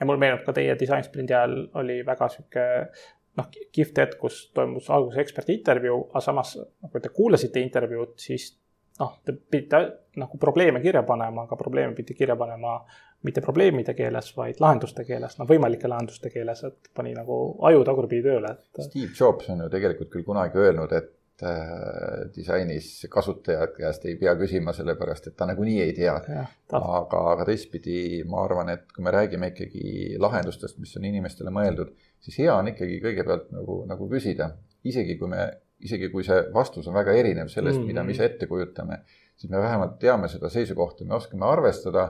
ja 0.00 0.06
mul 0.06 0.16
meenub 0.16 0.44
ka 0.46 0.52
teie 0.52 0.78
disainsprindi 0.78 1.34
ajal 1.34 1.68
oli 1.74 2.06
väga 2.06 2.28
sihuke 2.28 2.88
noh, 3.38 3.48
kihvt 3.72 3.98
hetk, 3.98 4.18
kus 4.18 4.50
toimus 4.54 4.90
alguses 4.90 5.18
eksperdi 5.18 5.54
intervjuu, 5.54 6.08
aga 6.10 6.20
samas, 6.20 6.58
kui 6.92 7.00
te 7.00 7.08
kuulasite 7.08 7.60
intervjuud, 7.60 8.14
siis 8.16 8.57
noh, 8.98 9.18
te 9.24 9.34
pidite 9.34 9.82
nagu 10.18 10.38
probleeme 10.38 10.80
kirja 10.82 11.02
panema, 11.06 11.46
aga 11.46 11.56
probleeme 11.56 11.94
pidi 11.94 12.16
kirja 12.18 12.36
panema 12.36 12.78
mitte 13.26 13.42
probleemide 13.42 13.94
keeles, 13.98 14.30
vaid 14.36 14.60
lahenduste 14.62 15.04
keeles, 15.06 15.38
no 15.38 15.46
võimalike 15.48 15.90
lahenduste 15.90 16.30
keeles, 16.30 16.62
et 16.68 16.90
pani 16.94 17.14
nagu 17.16 17.38
aju 17.66 17.84
tagurpidi 17.86 18.22
tööle, 18.26 18.54
et. 18.54 18.82
Steve 18.86 19.14
Jobs 19.14 19.48
on 19.50 19.64
ju 19.64 19.70
tegelikult 19.72 20.12
küll 20.12 20.26
kunagi 20.26 20.60
öelnud, 20.62 20.94
et 20.94 21.42
äh, 21.42 22.28
disainis 22.34 22.92
kasutajate 23.10 23.82
käest 23.82 24.06
ei 24.06 24.14
pea 24.20 24.36
küsima, 24.38 24.74
sellepärast 24.76 25.30
et 25.30 25.38
ta 25.38 25.48
nagunii 25.50 25.80
ei 25.82 25.96
tea. 25.98 26.14
aga, 26.78 27.24
aga 27.34 27.48
teistpidi 27.48 28.22
ma 28.28 28.44
arvan, 28.44 28.70
et 28.76 28.86
kui 28.94 29.06
me 29.06 29.14
räägime 29.14 29.50
ikkagi 29.50 30.14
lahendustest, 30.22 30.78
mis 30.78 30.94
on 31.00 31.10
inimestele 31.10 31.50
mõeldud, 31.54 31.94
siis 32.22 32.38
hea 32.44 32.54
on 32.54 32.70
ikkagi 32.70 33.00
kõigepealt 33.02 33.50
nagu, 33.56 33.82
nagu 33.90 34.10
küsida, 34.14 34.52
isegi 34.86 35.18
kui 35.18 35.34
me 35.34 35.48
isegi 35.84 36.08
kui 36.12 36.24
see 36.26 36.38
vastus 36.54 36.88
on 36.88 36.96
väga 36.96 37.14
erinev 37.14 37.48
sellest 37.48 37.78
mm, 37.78 37.82
-hmm. 37.82 37.86
mida 37.92 38.04
me 38.04 38.12
ise 38.12 38.24
ette 38.24 38.46
kujutame, 38.46 39.02
siis 39.36 39.50
me 39.50 39.58
vähemalt 39.58 39.98
teame 39.98 40.28
seda 40.28 40.48
seisukohta, 40.50 41.04
me 41.04 41.14
oskame 41.14 41.46
arvestada 41.46 42.08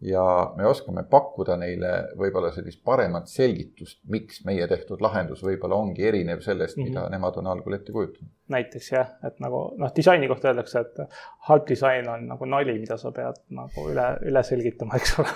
ja 0.00 0.52
me 0.56 0.66
oskame 0.66 1.02
pakkuda 1.10 1.56
neile 1.56 1.92
võib-olla 2.20 2.50
sellist 2.52 2.82
paremat 2.84 3.30
selgitust, 3.32 4.02
miks 4.12 4.42
meie 4.44 4.66
tehtud 4.68 5.00
lahendus 5.00 5.40
võib-olla 5.44 5.78
ongi 5.80 6.04
erinev 6.04 6.42
sellest 6.44 6.76
mm, 6.76 6.82
-hmm. 6.82 6.88
mida 6.88 7.02
mhm. 7.02 7.12
nemad 7.12 7.36
on 7.36 7.46
algul 7.46 7.74
ette 7.74 7.92
kujutanud. 7.92 8.30
näiteks 8.48 8.90
jah, 8.92 9.14
et 9.24 9.40
nagu 9.40 9.62
noh, 9.76 9.92
disaini 9.96 10.28
kohta 10.28 10.48
öeldakse, 10.48 10.80
et 10.80 11.16
halb 11.48 11.64
disain 11.68 12.08
on 12.08 12.28
nagu 12.28 12.44
nali, 12.44 12.78
mida 12.78 12.96
sa 12.96 13.12
pead 13.12 13.40
nagu 13.48 13.88
üle, 13.92 14.06
üle 14.28 14.42
selgitama, 14.42 15.00
eks 15.00 15.18
ole 15.18 15.32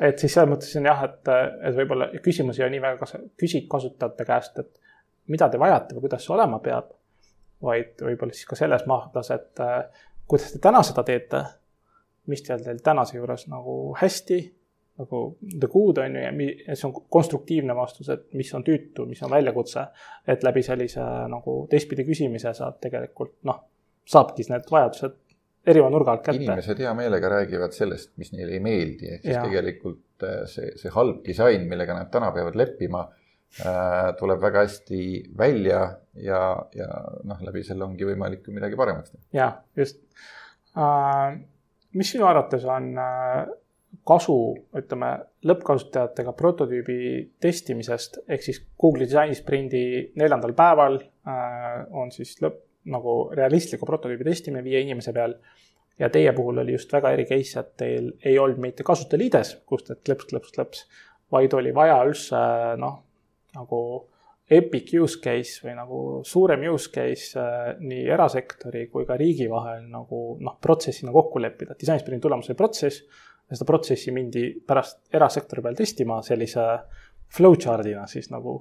et 0.00 0.18
siis 0.18 0.34
selles 0.34 0.50
mõttes 0.50 0.76
on 0.78 0.86
jah, 0.86 1.02
et, 1.08 1.32
et 1.68 1.76
võib-olla 1.76 2.10
küsimus 2.22 2.60
ei 2.60 2.66
ole 2.66 2.76
nii 2.76 2.84
väga, 2.84 2.98
kas 3.02 3.16
küsid 3.40 3.66
kasutajate 3.72 4.24
käest, 4.28 4.58
et 4.62 4.80
mida 5.32 5.48
te 5.50 5.58
vajate 5.58 5.96
või 5.96 6.06
kuidas 6.06 6.24
see 6.26 6.34
olema 6.36 6.60
peab 6.62 6.92
vaid 7.66 8.04
võib-olla 8.06 8.36
siis 8.36 8.48
ka 8.48 8.58
selles 8.58 8.86
mahlas, 8.88 9.30
et 9.34 9.64
äh, 9.64 10.04
kuidas 10.28 10.52
te 10.54 10.62
täna 10.62 10.82
seda 10.86 11.04
teete, 11.06 11.42
mis 12.30 12.42
teil 12.46 12.62
teil 12.64 12.80
tänase 12.84 13.18
juures 13.18 13.46
nagu 13.50 13.76
hästi, 14.00 14.40
nagu 15.02 15.20
the 15.44 15.68
good 15.68 16.00
on 16.02 16.16
ju, 16.16 16.48
ja 16.66 16.76
see 16.76 16.88
on 16.88 16.94
konstruktiivne 17.12 17.76
vastus, 17.76 18.08
et 18.14 18.26
mis 18.38 18.52
on 18.56 18.64
tüütu, 18.64 19.06
mis 19.06 19.22
on 19.22 19.30
väljakutse. 19.30 19.86
et 20.26 20.42
läbi 20.42 20.62
sellise 20.64 21.04
nagu 21.30 21.58
teistpidi 21.70 22.06
küsimise 22.08 22.54
saab 22.56 22.80
tegelikult 22.80 23.36
noh, 23.44 23.60
saabki 24.08 24.46
need 24.48 24.70
vajadused 24.70 25.20
erineva 25.66 25.90
nurga 25.90 26.14
alt 26.14 26.24
kätte. 26.24 26.42
inimesed 26.42 26.80
hea 26.82 26.94
meelega 26.94 27.28
räägivad 27.28 27.74
sellest, 27.74 28.12
mis 28.20 28.32
neile 28.32 28.56
ei 28.56 28.62
meeldi, 28.62 29.12
ehk 29.16 29.26
siis 29.26 29.36
tegelikult 29.36 30.26
äh, 30.26 30.42
see, 30.50 30.72
see 30.80 30.92
halb 30.94 31.22
disain, 31.26 31.66
millega 31.68 31.96
nad 31.98 32.10
täna 32.12 32.30
peavad 32.34 32.58
leppima 32.58 33.04
tuleb 34.18 34.40
väga 34.42 34.64
hästi 34.66 35.02
välja 35.38 35.78
ja, 36.20 36.40
ja 36.76 36.88
noh, 37.24 37.38
läbi 37.46 37.62
selle 37.64 37.86
ongi 37.86 38.04
võimalik 38.04 38.48
midagi 38.52 38.76
paremaks 38.76 39.14
teha. 39.14 39.22
ja 39.32 39.46
just 39.76 40.02
uh,. 40.76 41.36
mis 41.96 42.10
sinu 42.12 42.26
arvates 42.28 42.66
on 42.68 42.90
uh, 43.00 43.46
kasu, 44.06 44.36
ütleme 44.76 45.12
lõppkasutajatega 45.48 46.34
prototüübi 46.36 46.98
testimisest 47.40 48.20
ehk 48.28 48.44
siis 48.44 48.60
Google'i 48.78 49.08
disainisprindi 49.08 49.84
neljandal 50.20 50.52
päeval 50.58 51.00
uh, 51.00 51.86
on 51.96 52.12
siis 52.12 52.36
lõpp 52.44 52.62
nagu 52.92 53.16
realistliku 53.34 53.86
prototüübi 53.88 54.26
testimine 54.28 54.62
viie 54.66 54.84
inimese 54.84 55.14
peal 55.16 55.34
ja 55.98 56.10
teie 56.12 56.32
puhul 56.36 56.60
oli 56.62 56.76
just 56.76 56.92
väga 56.92 57.12
eri 57.16 57.24
case, 57.28 57.60
et 57.60 57.72
teil 57.80 58.12
ei 58.24 58.38
olnud 58.38 58.60
mitte 58.62 58.84
kasutajaliides, 58.86 59.56
kust 59.66 59.90
need 59.90 60.02
klõps, 60.04 60.28
klõps, 60.30 60.52
klõps, 60.54 60.84
vaid 61.32 61.56
oli 61.56 61.72
vaja 61.74 61.96
üldse 62.06 62.42
noh, 62.80 63.00
nagu 63.56 63.80
epic 64.46 64.92
use 65.00 65.18
case 65.18 65.64
või 65.64 65.74
nagu 65.74 66.00
suurem 66.26 66.62
use 66.70 66.90
case 66.94 67.40
äh, 67.40 67.72
nii 67.82 68.04
erasektori 68.14 68.86
kui 68.92 69.06
ka 69.08 69.16
riigi 69.18 69.48
vahel 69.50 69.88
nagu 69.90 70.20
noh, 70.38 70.58
protsessina 70.62 71.14
kokku 71.14 71.42
leppida. 71.42 71.74
disainsprindi 71.78 72.22
tulemus 72.22 72.52
oli 72.52 72.58
protsess 72.58 73.02
ja 73.50 73.58
seda 73.58 73.66
protsessi 73.66 74.14
mindi 74.14 74.46
pärast 74.66 75.02
erasektori 75.14 75.64
peal 75.66 75.78
testima 75.78 76.20
sellise 76.22 76.66
flowchart'ina 77.36 78.06
siis 78.10 78.30
nagu 78.30 78.58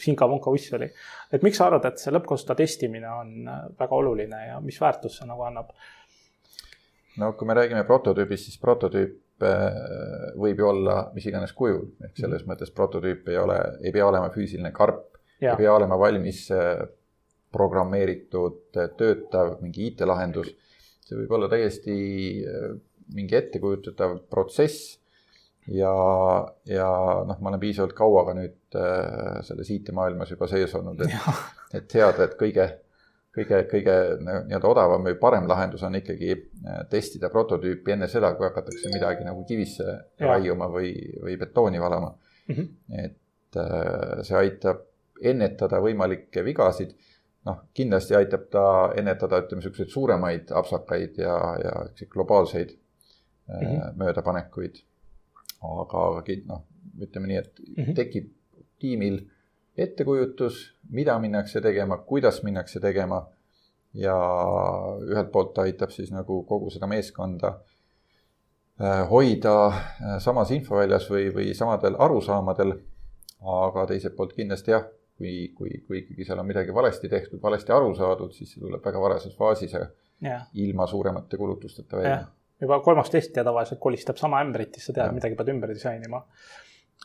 sinka-vonka 0.00 0.52
uss 0.54 0.72
oli. 0.78 0.88
et 1.32 1.42
miks 1.42 1.58
sa 1.58 1.66
arvad, 1.66 1.90
et 1.90 1.98
see 1.98 2.14
lõppkasutaja 2.14 2.62
testimine 2.62 3.10
on 3.10 3.48
äh, 3.48 3.64
väga 3.80 3.98
oluline 3.98 4.44
ja 4.46 4.60
mis 4.62 4.78
väärtust 4.80 5.18
see 5.18 5.26
nagu 5.28 5.42
annab? 5.48 5.74
no 7.18 7.32
kui 7.32 7.50
me 7.50 7.58
räägime 7.58 7.82
prototüübist, 7.88 8.46
siis 8.46 8.62
prototüüp 8.62 9.18
võib 9.40 10.60
ju 10.60 10.68
olla 10.68 10.96
mis 11.14 11.26
iganes 11.30 11.52
kujul, 11.56 11.86
ehk 12.04 12.16
selles 12.18 12.42
mhm. 12.42 12.52
mõttes 12.52 12.72
prototüüp 12.76 13.28
ei 13.32 13.38
ole, 13.40 13.58
ei 13.84 13.92
pea 13.94 14.06
olema 14.06 14.30
füüsiline 14.34 14.72
karp, 14.76 15.20
ei 15.40 15.52
pea 15.56 15.74
olema 15.74 15.98
valmis 16.00 16.46
äh, 16.54 16.82
programmeeritud, 17.52 18.62
äh, 18.76 18.90
töötav 18.98 19.58
mingi 19.64 19.90
IT-lahendus. 19.90 20.52
see 21.06 21.18
võib 21.18 21.32
olla 21.34 21.48
täiesti 21.50 21.94
mingi 23.16 23.34
ettekujutatav 23.34 24.20
protsess. 24.30 24.98
ja, 25.66 25.94
ja 26.66 26.90
noh, 27.26 27.40
ma 27.40 27.50
olen 27.50 27.62
piisavalt 27.62 27.96
kaua 27.98 28.24
ka 28.28 28.34
nüüd 28.38 28.78
selles 29.46 29.70
IT-maailmas 29.70 30.30
juba 30.30 30.48
sees 30.50 30.74
olnud, 30.78 31.02
et, 31.04 31.42
et 31.80 31.88
teada, 31.90 32.24
et 32.24 32.36
kõige 32.38 32.68
kõige, 33.34 33.62
kõige 33.70 33.96
nii-öelda 34.24 34.68
odavam 34.70 35.06
või 35.06 35.16
parem 35.20 35.46
lahendus 35.48 35.82
on 35.86 35.96
ikkagi 35.98 36.32
äh, 36.34 36.80
testida 36.90 37.30
prototüüpi 37.32 37.94
enne 37.94 38.08
seda, 38.10 38.32
kui 38.36 38.46
hakatakse 38.48 38.92
midagi 38.94 39.26
nagu 39.26 39.44
kivisse 39.48 39.86
ja. 39.86 40.26
raiuma 40.32 40.70
või, 40.72 40.92
või 41.22 41.36
betooni 41.40 41.80
valama 41.82 42.10
mm. 42.12 42.54
-hmm. 42.54 43.04
et 43.04 43.60
äh, 43.62 44.24
see 44.26 44.38
aitab 44.38 44.86
ennetada 45.20 45.80
võimalikke 45.84 46.44
vigasid. 46.44 46.96
noh, 47.44 47.62
kindlasti 47.74 48.14
aitab 48.14 48.50
ta 48.52 48.64
ennetada, 49.00 49.38
ütleme, 49.40 49.62
niisuguseid 49.62 49.88
suuremaid 49.88 50.50
apsakaid 50.52 51.18
ja, 51.18 51.36
ja 51.64 52.06
globaalseid 52.10 52.74
mm 53.48 53.66
-hmm. 53.66 53.96
möödapanekuid. 53.96 54.82
aga, 55.62 56.02
aga 56.18 56.36
noh, 56.46 56.64
ütleme 57.00 57.26
nii, 57.26 57.36
et 57.36 57.60
mm 57.60 57.84
-hmm. 57.84 57.94
tekib 57.94 58.32
tiimil 58.78 59.20
ettekujutus, 59.78 60.76
mida 60.90 61.18
minnakse 61.18 61.60
tegema, 61.60 61.98
kuidas 61.98 62.42
minnakse 62.42 62.80
tegema. 62.80 63.26
ja 63.94 64.14
ühelt 65.02 65.32
poolt 65.34 65.48
ta 65.54 65.64
aitab 65.66 65.90
siis 65.90 66.12
nagu 66.14 66.44
kogu 66.46 66.68
seda 66.70 66.86
meeskonda 66.86 67.48
äh, 68.78 69.00
hoida 69.10 69.54
äh, 69.66 70.12
samas 70.22 70.52
infoväljas 70.54 71.08
või, 71.10 71.24
või 71.34 71.48
samadel 71.58 71.96
arusaamadel. 71.98 72.76
aga 73.40 73.86
teiselt 73.90 74.14
poolt 74.16 74.36
kindlasti 74.36 74.70
jah, 74.70 74.84
kui, 75.18 75.48
kui, 75.56 75.82
kui 75.86 75.98
ikkagi 76.04 76.24
seal 76.28 76.38
on 76.38 76.46
midagi 76.46 76.74
valesti 76.74 77.08
tehtud, 77.08 77.42
valesti 77.42 77.72
aru 77.72 77.94
saadud, 77.98 78.30
siis 78.36 78.52
see 78.52 78.62
tuleb 78.62 78.84
väga 78.84 79.00
varases 79.00 79.34
faasis 79.36 79.74
ja, 79.74 79.86
ja. 80.22 80.40
ilma 80.54 80.86
suuremate 80.86 81.40
kulutusteta 81.40 81.96
välja. 81.96 82.24
juba 82.60 82.78
kolmas 82.84 83.10
testija 83.10 83.44
tavaliselt 83.44 83.80
kolistab 83.80 84.22
sama 84.22 84.44
ämbrit, 84.44 84.76
siis 84.76 84.90
sa 84.90 85.00
tead, 85.00 85.16
midagi 85.18 85.34
pead 85.34 85.50
ümber 85.50 85.74
disainima 85.74 86.22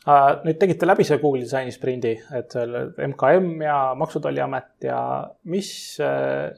nüüd 0.06 0.58
tegite 0.60 0.86
läbi 0.86 1.04
selle 1.04 1.22
Google 1.22 1.42
disaini 1.42 1.72
sprindi, 1.74 2.12
et 2.38 2.52
seal 2.54 2.74
MKM 3.08 3.62
ja 3.64 3.78
Maksu- 3.98 4.20
ja 4.20 4.28
Tolliamet 4.28 4.86
ja 4.86 4.98
mis, 5.50 5.70
äh, 6.00 6.52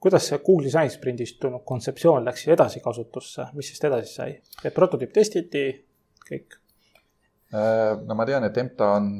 kuidas 0.00 0.28
see 0.30 0.40
Google 0.44 0.70
disaini 0.70 0.92
sprindist 0.92 1.40
tulnud 1.40 1.64
kontseptsioon 1.68 2.24
läks 2.24 2.46
edasi 2.48 2.80
kasutusse, 2.84 3.50
mis 3.54 3.68
siis 3.72 3.84
edasi 3.84 4.14
sai? 4.14 4.30
et 4.64 4.74
prototüüp 4.74 5.12
testiti, 5.12 5.66
kõik? 6.30 6.58
Äh, 7.54 7.92
no 8.06 8.16
ma 8.16 8.24
tean, 8.26 8.48
et 8.48 8.56
EMTA 8.56 8.88
on 8.96 9.10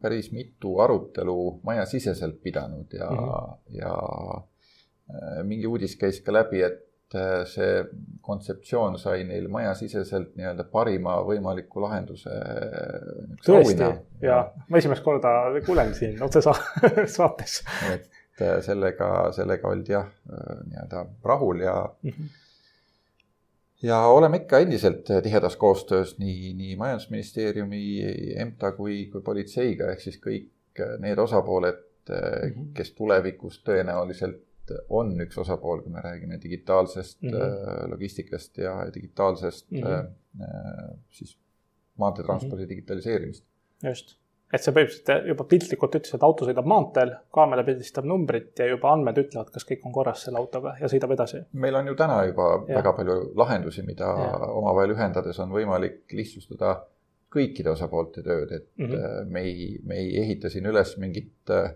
päris 0.00 0.30
mitu 0.32 0.78
arutelu 0.80 1.36
majasiseselt 1.66 2.38
pidanud 2.42 2.94
ja 2.94 3.10
mm, 3.10 3.18
-hmm. 3.18 3.58
ja 3.80 5.42
mingi 5.44 5.66
uudis 5.66 5.96
käis 5.96 6.20
ka 6.20 6.32
läbi, 6.32 6.62
et 6.62 6.91
Äh, 7.14 7.42
see 7.44 7.84
kontseptsioon 8.24 8.94
sai 9.00 9.24
neil 9.28 9.48
majasiseselt 9.52 10.36
nii-öelda 10.38 10.64
parima 10.72 11.18
võimaliku 11.26 11.82
lahenduse. 11.84 12.32
Äh, 12.32 13.34
tõesti, 13.44 13.88
ja 14.24 14.38
ma 14.68 14.80
esimest 14.80 15.04
korda 15.04 15.32
kuulen 15.66 15.92
siin 15.96 16.22
otsesaates 16.24 17.58
et 17.92 18.06
äh, 18.40 18.60
sellega, 18.64 19.08
sellega 19.36 19.68
oldi 19.68 19.92
jah, 19.92 20.08
nii-öelda 20.30 21.02
rahul 21.28 21.60
ja 21.66 21.74
mm, 21.84 22.14
-hmm. 22.14 22.30
ja 23.90 23.98
oleme 24.06 24.44
ikka 24.44 24.62
endiselt 24.64 25.10
tihedas 25.22 25.56
koostöös 25.56 26.16
nii, 26.18 26.54
nii 26.54 26.76
Majandusministeeriumi, 26.76 27.82
EMTA 28.36 28.72
kui, 28.78 29.06
kui 29.12 29.20
politseiga, 29.20 29.90
ehk 29.92 30.00
siis 30.00 30.20
kõik 30.22 30.86
need 30.98 31.18
osapooled 31.18 31.84
-hmm. 32.08 32.72
kes 32.74 32.92
tulevikus 32.92 33.60
tõenäoliselt 33.68 34.40
on 34.88 35.12
üks 35.24 35.38
osapool, 35.42 35.82
kui 35.82 35.92
me 35.92 36.02
räägime 36.04 36.38
digitaalsest 36.42 37.22
mm 37.22 37.30
-hmm. 37.30 37.90
logistikast 37.90 38.58
ja 38.58 38.74
digitaalsest 38.94 39.70
mm 39.70 39.80
-hmm. 39.82 40.98
siis 41.10 41.38
maanteetranspordi 41.96 42.56
mm 42.56 42.64
-hmm. 42.64 42.68
digitaliseerimist. 42.68 43.44
just, 43.84 44.16
et 44.52 44.62
see 44.62 44.74
põhimõtteliselt 44.74 45.26
juba 45.26 45.44
piltlikult 45.44 45.94
ütles, 45.98 46.14
et 46.14 46.22
auto 46.22 46.46
sõidab 46.48 46.68
maanteel, 46.68 47.14
kaamera 47.34 47.64
pildistab 47.64 48.04
numbrit 48.04 48.58
ja 48.58 48.66
juba 48.66 48.92
andmed 48.92 49.18
ütlevad, 49.24 49.50
kas 49.50 49.64
kõik 49.68 49.86
on 49.88 49.92
korras 49.92 50.24
selle 50.26 50.38
autoga 50.38 50.76
ja 50.80 50.88
sõidab 50.92 51.14
edasi. 51.16 51.44
meil 51.52 51.74
on 51.74 51.86
ju 51.86 51.94
täna 51.94 52.24
juba 52.24 52.48
ja. 52.68 52.76
väga 52.78 52.92
palju 52.92 53.18
lahendusi, 53.34 53.82
mida 53.82 54.14
omavahel 54.48 54.90
ühendades 54.96 55.38
on 55.38 55.50
võimalik 55.50 56.02
lihtsustada 56.12 56.74
kõikide 57.32 57.72
osapoolte 57.72 58.22
tööd, 58.22 58.52
et 58.52 58.68
mm 58.76 58.86
-hmm. 58.86 59.32
me 59.32 59.40
ei, 59.40 59.80
me 59.84 59.96
ei 59.96 60.20
ehita 60.20 60.50
siin 60.50 60.66
üles 60.66 60.96
mingit 60.98 61.50
äh, 61.50 61.72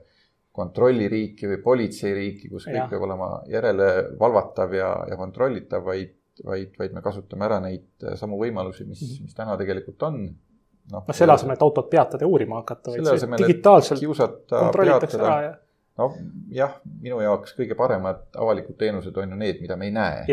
kontrolliriiki 0.56 1.50
või 1.50 1.60
politseiriiki, 1.64 2.48
kus 2.52 2.68
kõik 2.68 2.78
ja. 2.80 2.88
peab 2.90 3.04
olema 3.06 3.30
järelevalvatav 3.50 4.74
ja, 4.76 4.90
ja 5.10 5.18
kontrollitav, 5.20 5.84
vaid, 5.84 6.14
vaid, 6.46 6.72
vaid 6.78 6.96
me 6.96 7.04
kasutame 7.04 7.46
ära 7.48 7.60
neid 7.64 8.06
äh, 8.06 8.16
samu 8.18 8.40
võimalusi, 8.40 8.88
mis 8.88 9.02
-hmm. 9.02 9.28
mis 9.28 9.36
täna 9.36 9.56
tegelikult 9.60 10.08
on 10.08 10.20
noh 10.92 11.02
no, 11.06 11.14
selle 11.14 11.34
asemel, 11.34 11.58
et 11.58 11.64
autot 11.66 11.88
peatada 11.90 12.24
ja 12.24 12.30
uurima 12.30 12.60
hakata, 12.62 12.94
vaid 12.94 13.08
see 13.20 13.40
digitaalselt 13.42 14.04
kontrollitakse 14.52 15.18
ära 15.18 15.36
ja. 15.42 15.52
nojah, 15.98 16.78
minu 17.02 17.20
jaoks 17.24 17.56
kõige 17.58 17.78
paremad 17.78 18.22
avalikud 18.36 18.78
teenused 18.78 19.16
on 19.18 19.34
ju 19.34 19.40
need, 19.40 19.60
mida 19.64 19.76
me 19.76 19.90
ei 19.90 19.94
näe. 19.96 20.24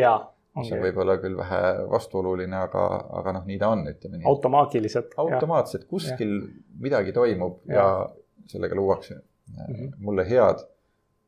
mis 0.53 0.71
on 0.71 0.83
võib-olla 0.83 1.17
küll 1.17 1.37
vähe 1.37 1.61
vastuoluline, 1.89 2.57
aga, 2.67 2.85
aga 3.19 3.37
noh, 3.39 3.45
nii 3.49 3.57
ta 3.57 3.71
on, 3.73 3.87
ütleme 3.89 4.19
nii. 4.19 4.27
automaagiliselt. 4.29 5.15
automaatselt, 5.17 5.87
kuskil 5.89 6.35
ja. 6.35 6.49
midagi 6.87 7.15
toimub 7.15 7.63
ja, 7.65 7.79
ja 7.79 8.49
sellega 8.53 8.77
luuakse 8.77 9.23
mm 9.47 9.75
-hmm. 9.75 9.91
mulle 9.97 10.29
head 10.29 10.63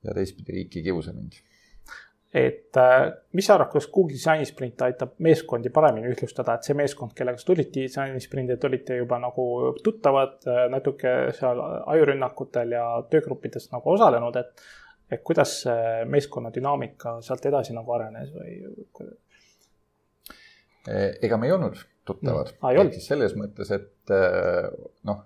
ja 0.03 0.13
teistpidi 0.13 0.51
riik 0.51 0.77
ei 0.77 0.83
kiusa 0.83 1.13
mind 1.13 1.41
et 2.35 2.77
äh, 2.77 3.13
mis 3.31 3.47
sa 3.47 3.55
arvad, 3.55 3.69
kas 3.71 3.87
Google 3.87 4.13
disainisprint 4.13 4.81
aitab 4.83 5.13
meeskondi 5.23 5.69
paremini 5.71 6.09
ühtlustada, 6.11 6.57
et 6.57 6.67
see 6.67 6.75
meeskond, 6.75 7.13
kellega 7.15 7.39
sa 7.39 7.47
tulid 7.47 7.69
disainisprindid, 7.73 8.63
olite 8.67 8.97
juba 8.99 9.19
nagu 9.23 9.45
tuttavad, 9.83 10.41
äh, 10.51 10.65
natuke 10.71 11.13
seal 11.37 11.61
ajurünnakutel 11.93 12.75
ja 12.75 12.87
töögruppides 13.11 13.69
nagu 13.71 13.95
osalenud, 13.95 14.41
et 14.41 14.65
et 15.15 15.21
kuidas 15.23 15.51
see 15.61 16.05
meeskonna 16.09 16.49
dünaamika 16.51 17.19
sealt 17.21 17.45
edasi 17.45 17.75
nagu 17.77 17.93
arenes 17.93 18.31
või? 18.33 18.55
E, 20.89 20.95
ega 21.27 21.37
me 21.37 21.47
ei 21.47 21.53
olnud 21.53 21.77
tuttavad 22.05 22.49
mm.. 22.55 22.81
ehk 22.81 22.97
siis 22.97 23.11
selles 23.13 23.35
mõttes, 23.37 23.71
et 23.77 24.13
äh, 24.13 24.65
noh, 25.07 25.21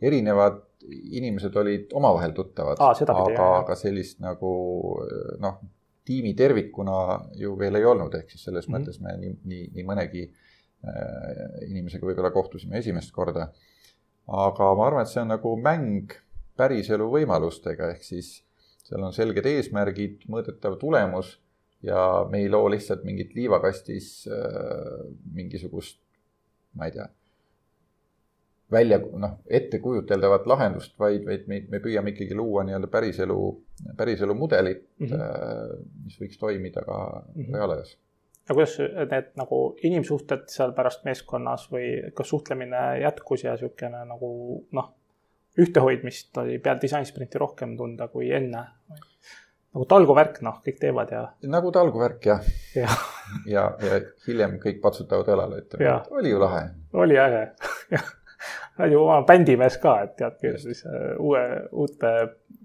erinevad 0.00 0.62
inimesed 0.86 1.56
olid 1.56 1.92
omavahel 1.98 2.32
tuttavad, 2.36 2.78
aga, 2.78 3.48
aga 3.62 3.76
sellist 3.78 4.20
nagu 4.22 4.52
noh 5.42 5.58
tiimi 6.08 6.32
tervikuna 6.34 6.98
ju 7.36 7.52
veel 7.60 7.80
ei 7.80 7.84
olnud, 7.88 8.14
ehk 8.16 8.30
siis 8.32 8.46
selles 8.46 8.68
mm 8.68 8.74
-hmm. 8.74 8.84
mõttes 8.86 9.00
me 9.04 9.16
nii, 9.20 9.34
nii, 9.50 9.64
nii 9.76 9.84
mõnegi 9.90 10.22
äh, 10.28 11.42
inimesega 11.68 12.06
võib-olla 12.06 12.30
kohtusime 12.32 12.78
esimest 12.78 13.12
korda. 13.12 13.50
aga 14.28 14.74
ma 14.76 14.86
arvan, 14.86 15.02
et 15.02 15.08
see 15.08 15.22
on 15.22 15.30
nagu 15.32 15.54
mäng 15.56 16.12
päriselu 16.56 17.06
võimalustega, 17.12 17.90
ehk 17.94 18.02
siis 18.04 18.42
seal 18.84 19.04
on 19.04 19.12
selged 19.12 19.46
eesmärgid, 19.46 20.26
mõõdetav 20.28 20.76
tulemus 20.80 21.38
ja 21.82 22.26
me 22.30 22.42
ei 22.42 22.50
loo 22.50 22.68
lihtsalt 22.68 23.04
mingit 23.04 23.34
liivakastis 23.34 24.28
äh, 24.28 25.06
mingisugust, 25.32 26.00
ma 26.74 26.88
ei 26.88 26.96
tea 26.96 27.08
välja 28.72 28.98
noh, 28.98 29.38
ettekujuteldavat 29.46 30.46
lahendust, 30.46 30.98
vaid, 31.00 31.24
vaid 31.26 31.46
me, 31.48 31.62
me 31.72 31.80
püüame 31.84 32.12
ikkagi 32.12 32.36
luua 32.36 32.64
nii-öelda 32.68 32.90
päriselu, 32.92 33.38
päriselu 33.96 34.34
mudelit 34.36 34.84
mm, 34.98 35.06
-hmm. 35.06 35.86
mis 36.04 36.20
võiks 36.20 36.40
toimida 36.40 36.84
ka 36.84 36.98
mm 36.98 37.42
-hmm. 37.42 37.54
reaalajas. 37.54 37.96
ja 38.48 38.54
kuidas 38.54 38.78
need 38.78 39.32
nagu 39.36 39.76
inimsuhted 39.82 40.48
seal 40.52 40.72
pärast 40.72 41.04
meeskonnas 41.04 41.68
või 41.72 42.12
kas 42.14 42.28
suhtlemine 42.28 43.00
jätkus 43.00 43.44
ja 43.44 43.56
niisugune 43.56 44.04
nagu 44.04 44.64
noh, 44.72 44.92
ühtehoidmist 45.58 46.36
oli 46.38 46.58
peale 46.58 46.80
disainsprinti 46.80 47.38
rohkem 47.38 47.76
tunda 47.76 48.08
kui 48.08 48.32
enne? 48.32 48.66
nagu 49.74 49.84
talguvärk, 49.84 50.40
noh, 50.42 50.60
kõik 50.64 50.78
teevad 50.80 51.10
ja. 51.12 51.24
nagu 51.42 51.72
talguvärk 51.72 52.26
jah. 52.26 52.44
ja, 52.74 52.88
ja, 53.46 53.64
ja 53.80 54.00
hiljem 54.26 54.58
kõik 54.60 54.80
patsutavad 54.80 55.28
õlale, 55.28 55.64
ütlevad, 55.64 56.06
et 56.06 56.12
oli 56.12 56.30
ju 56.30 56.40
lahe. 56.40 56.62
oli 56.92 57.18
äge 57.18 57.42
jah 57.90 58.14
ju 58.86 59.00
oma 59.02 59.22
bändimees 59.26 59.78
ka, 59.82 59.94
et 60.04 60.14
tead, 60.18 60.38
siis 60.62 60.84
äh, 60.86 61.16
uue, 61.18 61.42
uute 61.72 62.12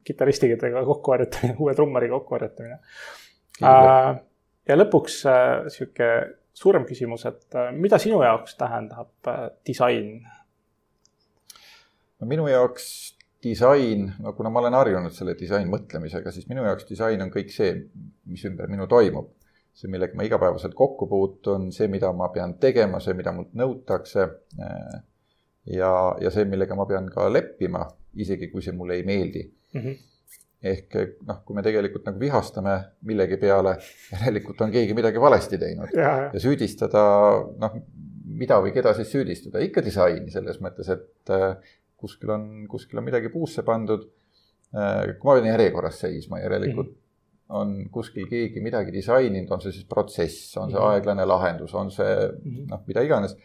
kitarristidega 0.06 0.84
kokkuharjutamine, 0.86 1.56
uue 1.60 1.74
trummari 1.78 2.10
kokkuharjutamine. 2.12 2.80
Äh, 3.64 4.10
ja 4.70 4.78
lõpuks 4.78 5.20
äh, 5.30 5.50
sihuke 5.74 6.10
suurem 6.54 6.86
küsimus, 6.86 7.26
et 7.30 7.58
mida 7.74 7.98
sinu 8.02 8.22
jaoks 8.24 8.58
tähendab 8.60 9.34
disain? 9.66 10.20
no 12.22 12.30
minu 12.30 12.46
jaoks 12.48 12.86
disain, 13.44 14.06
no 14.24 14.32
kuna 14.38 14.52
ma 14.54 14.62
olen 14.62 14.78
harjunud 14.78 15.16
selle 15.16 15.34
disainmõtlemisega, 15.40 16.32
siis 16.32 16.46
minu 16.48 16.64
jaoks 16.64 16.86
disain 16.88 17.22
on 17.26 17.32
kõik 17.34 17.50
see, 17.52 17.74
mis 18.30 18.46
ümber 18.48 18.70
minu 18.72 18.88
toimub. 18.88 19.34
see, 19.74 19.90
millega 19.90 20.14
ma 20.14 20.22
igapäevaselt 20.28 20.76
kokku 20.78 21.08
puutun, 21.10 21.72
see, 21.74 21.88
mida 21.90 22.12
ma 22.14 22.28
pean 22.30 22.54
tegema, 22.62 23.00
see, 23.02 23.16
mida 23.18 23.32
mult 23.34 23.56
nõutakse 23.58 24.28
ja, 25.66 25.92
ja 26.22 26.32
see, 26.34 26.46
millega 26.50 26.76
ma 26.76 26.88
pean 26.90 27.10
ka 27.12 27.28
leppima, 27.32 27.84
isegi 28.20 28.50
kui 28.52 28.64
see 28.66 28.76
mulle 28.76 28.98
ei 29.00 29.06
meeldi 29.08 29.44
mm. 29.46 29.82
-hmm. 29.82 30.00
ehk 30.72 30.98
noh, 31.28 31.44
kui 31.46 31.56
me 31.56 31.64
tegelikult 31.66 32.06
nagu 32.10 32.20
vihastame 32.20 32.76
millegi 33.10 33.38
peale, 33.38 33.78
järelikult 34.12 34.62
on 34.62 34.72
keegi 34.72 34.94
midagi 34.94 35.22
valesti 35.22 35.58
teinud 35.58 35.94
ja, 35.96 36.02
ja. 36.02 36.32
ja 36.34 36.40
süüdistada, 36.40 37.04
noh, 37.60 37.78
mida 38.26 38.60
või 38.62 38.74
keda 38.74 38.94
siis 38.98 39.12
süüdistada, 39.12 39.62
ikka 39.64 39.84
disaini 39.86 40.32
selles 40.32 40.60
mõttes, 40.62 40.90
et 40.90 41.32
äh, 41.32 41.56
kuskil 41.98 42.30
on, 42.30 42.68
kuskil 42.68 43.00
on 43.00 43.08
midagi 43.08 43.30
puusse 43.30 43.64
pandud 43.64 44.10
äh,. 44.76 45.16
kui 45.20 45.30
ma 45.30 45.40
pean 45.40 45.54
järjekorras 45.54 46.00
seisma, 46.00 46.44
järelikult 46.44 46.88
mm 46.88 46.92
-hmm 46.92 47.02
on 47.54 47.90
kuskil 47.92 48.26
keegi 48.30 48.62
midagi 48.62 48.94
disaininud, 48.94 49.52
on 49.52 49.62
see 49.62 49.72
siis 49.76 49.86
protsess, 49.86 50.58
on 50.58 50.72
see 50.72 50.80
mhm. 50.80 50.88
aeglane 50.90 51.26
lahendus, 51.26 51.74
on 51.78 51.92
see 51.92 52.14
mhm. 52.16 52.70
noh, 52.72 52.82
mida 52.88 53.04
iganes 53.06 53.36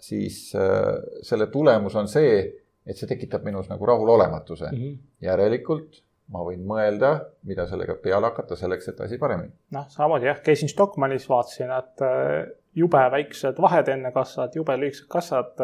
siis 0.00 0.52
äh, 0.58 0.98
selle 1.22 1.46
tulemus 1.52 1.94
on 1.96 2.08
see, 2.10 2.42
et 2.86 2.98
see 2.98 3.08
tekitab 3.10 3.44
minus 3.46 3.68
nagu 3.70 3.86
rahulolematuse 3.86 4.70
mm. 4.72 4.78
-hmm. 4.78 4.98
järelikult 5.22 6.02
ma 6.32 6.42
võin 6.44 6.64
mõelda, 6.66 7.12
mida 7.48 7.64
sellega 7.66 7.94
peale 8.02 8.28
hakata 8.28 8.56
selleks, 8.56 8.88
et 8.88 9.00
asi 9.00 9.18
paremini. 9.18 9.52
noh, 9.72 9.86
samamoodi 9.88 10.26
jah, 10.28 10.40
käisin 10.44 10.68
Stockmannis, 10.68 11.28
vaatasin, 11.28 11.70
et 11.72 12.04
äh, 12.04 12.50
jube 12.74 13.04
väiksed 13.10 13.60
vahed 13.60 13.88
enne 13.88 14.12
kassad, 14.12 14.54
jube 14.54 14.76
lühikesed 14.76 15.08
kassad, 15.08 15.62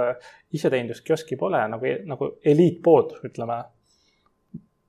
iseteeninduskioski 0.53 1.37
pole 1.37 1.61
nagu, 1.69 1.93
nagu 2.05 2.31
eliitpood, 2.45 3.19
ütleme. 3.29 3.65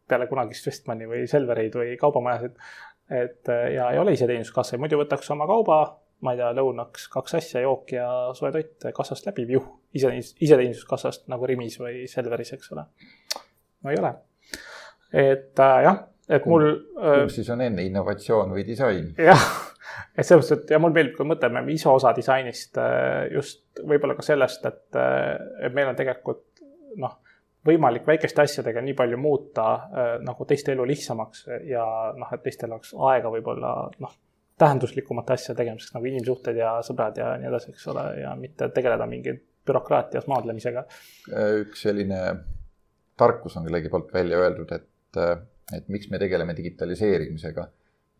peale 0.07 0.27
kunagist 0.27 0.67
Westmani 0.67 1.07
või 1.09 1.27
Selvereid 1.27 1.73
või 1.75 1.97
kaubamajasid. 1.97 2.57
et 3.09 3.47
ja 3.73 3.89
ei 3.91 3.99
ole 3.99 4.13
iseteeninduskasse, 4.13 4.77
muidu 4.77 4.97
võtaks 4.97 5.31
oma 5.31 5.47
kauba 5.47 6.04
ma 6.23 6.33
ei 6.33 6.39
tea, 6.39 6.51
lõunaks 6.55 7.09
kaks 7.13 7.37
asja, 7.39 7.61
jook 7.65 7.91
ja 7.95 8.07
soe 8.37 8.51
toit 8.55 8.87
kassast 8.95 9.27
läbi, 9.27 9.45
viuh, 9.49 9.65
ise, 9.95 10.11
iseteeninduskassast 10.15 11.27
nagu 11.31 11.47
Rimis 11.49 11.77
või 11.81 12.05
Selveris, 12.11 12.53
eks 12.55 12.71
ole. 12.75 12.85
no 13.83 13.93
ei 13.93 13.99
ole. 13.99 14.13
et 15.11 15.59
äh, 15.59 15.77
jah, 15.85 16.01
et 16.29 16.47
mul. 16.49 16.67
Äh, 16.97 17.21
kumb 17.21 17.35
siis 17.35 17.51
on 17.53 17.61
enne, 17.65 17.85
innovatsioon 17.89 18.55
või 18.55 18.65
disain? 18.67 19.11
jah, 19.19 19.45
et 20.15 20.23
selles 20.23 20.45
mõttes, 20.45 20.63
et 20.63 20.75
ja 20.75 20.81
mulle 20.81 20.97
meeldib, 20.97 21.17
kui 21.17 21.27
me 21.27 21.35
mõtleme 21.35 21.65
ise 21.73 21.91
osa 21.91 22.15
disainist 22.17 22.79
äh, 22.81 23.27
just 23.35 23.83
võib-olla 23.83 24.17
ka 24.17 24.25
sellest, 24.25 24.65
et, 24.71 24.87
äh, 24.99 25.35
et 25.67 25.75
meil 25.75 25.91
on 25.91 25.99
tegelikult 25.99 26.45
noh, 27.01 27.19
võimalik 27.65 28.05
väikeste 28.07 28.45
asjadega 28.45 28.81
nii 28.85 28.93
palju 28.93 29.17
muuta 29.17 29.63
nagu 30.21 30.45
teiste 30.45 30.75
elu 30.75 30.83
lihtsamaks 30.85 31.47
ja 31.65 31.81
noh, 32.13 32.29
et 32.35 32.43
teistel 32.45 32.69
oleks 32.69 32.91
aega 32.93 33.31
võib-olla 33.33 33.71
noh 34.03 34.11
tähenduslikumate 34.59 35.35
asjade 35.35 35.59
tegemiseks 35.59 35.95
nagu 35.95 36.07
inimsuhted 36.09 36.57
ja 36.59 36.77
sõbrad 36.85 37.17
ja 37.19 37.33
nii 37.39 37.49
edasi, 37.49 37.73
eks 37.73 37.87
ole, 37.91 38.05
ja 38.21 38.35
mitte 38.39 38.69
tegeleda 38.75 39.07
mingi 39.09 39.33
bürokraatias 39.65 40.27
maadlemisega. 40.31 40.85
üks 41.63 41.81
selline 41.87 42.21
tarkus 43.19 43.57
on 43.57 43.65
kellegi 43.67 43.91
poolt 43.91 44.13
välja 44.13 44.39
öeldud, 44.43 44.71
et, 44.75 45.19
et 45.75 45.89
miks 45.91 46.07
me 46.11 46.21
tegeleme 46.21 46.55
digitaliseerimisega. 46.55 47.67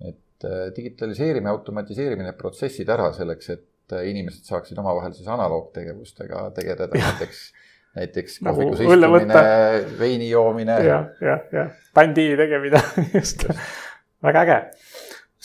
et 0.10 0.48
äh, 0.50 0.65
digitaliseerime, 0.76 1.50
automatiseerime 1.50 2.26
need 2.26 2.38
protsessid 2.39 2.89
ära 2.91 3.12
selleks, 3.15 3.50
et 3.56 3.95
inimesed 4.10 4.48
saaksid 4.50 4.80
omavahel 4.82 5.13
siis 5.13 5.28
analoogtegevustega 5.30 6.50
tegeleda, 6.58 6.89
näiteks 7.00 7.45
näiteks 7.95 8.41
nagu 8.43 8.60
kohvikus 8.60 8.82
istumine, 8.82 9.43
veini 10.00 10.30
joomine 10.30 10.80
ja,. 10.84 10.95
jah, 10.95 11.06
jah, 11.21 11.45
jah, 11.54 11.69
bändi 11.95 12.26
tegemine 12.36 12.82
just, 13.15 13.45
väga 14.26 14.41
äge 14.43 14.58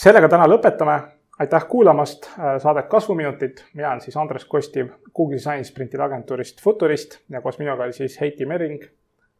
sellega 0.00 0.28
täna 0.32 0.46
lõpetame. 0.48 1.00
aitäh 1.40 1.64
kuulamast 1.68 2.30
saadet 2.58 2.86
Kasvuminutid. 2.88 3.58
mina 3.74 3.88
olen 3.88 4.00
siis 4.00 4.16
Andres 4.16 4.44
Kostiv 4.44 4.86
Google 5.16 5.36
Design 5.36 5.64
Sprintide 5.64 6.02
agentuurist 6.02 6.62
Futurist 6.62 7.18
ja 7.28 7.40
koos 7.40 7.58
minuga 7.58 7.84
oli 7.84 7.92
siis 7.92 8.20
Heiti 8.20 8.46
Mering 8.46 8.84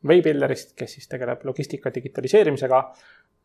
Waybuilderist, 0.06 0.76
kes 0.76 0.92
siis 0.92 1.08
tegeleb 1.08 1.44
logistika 1.44 1.90
digitaliseerimisega. 1.94 2.92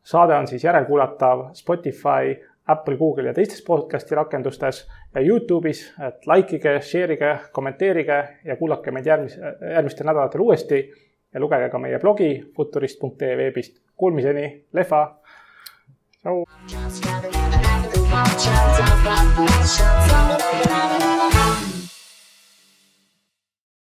saade 0.04 0.36
on 0.36 0.48
siis 0.48 0.64
järelkuulatav 0.64 1.54
Spotify, 1.54 2.36
Apple, 2.68 2.98
Google 2.98 3.28
ja 3.28 3.34
teistes 3.34 3.64
podcast'i 3.68 4.16
rakendustes 4.16 4.88
ja 5.16 5.22
Youtube'is, 5.22 5.94
et 6.08 6.28
likeige, 6.28 6.82
share 6.82 7.14
ige, 7.14 7.38
kommenteerige 7.52 8.28
ja 8.44 8.56
kuulake 8.56 8.92
meid 8.92 9.06
järgmis-, 9.06 9.40
järgmistel 9.74 10.06
nädalatel 10.06 10.42
uuesti 10.42 10.92
ja 11.34 11.40
lugege 11.40 11.70
ka 11.70 11.80
meie 11.80 12.00
blogi 12.00 12.52
futurist.ee 12.56 13.38
veebist. 13.38 13.82
Kuulmiseni, 13.96 14.66
lehva. 14.74 15.20
Ciao. 16.26 16.44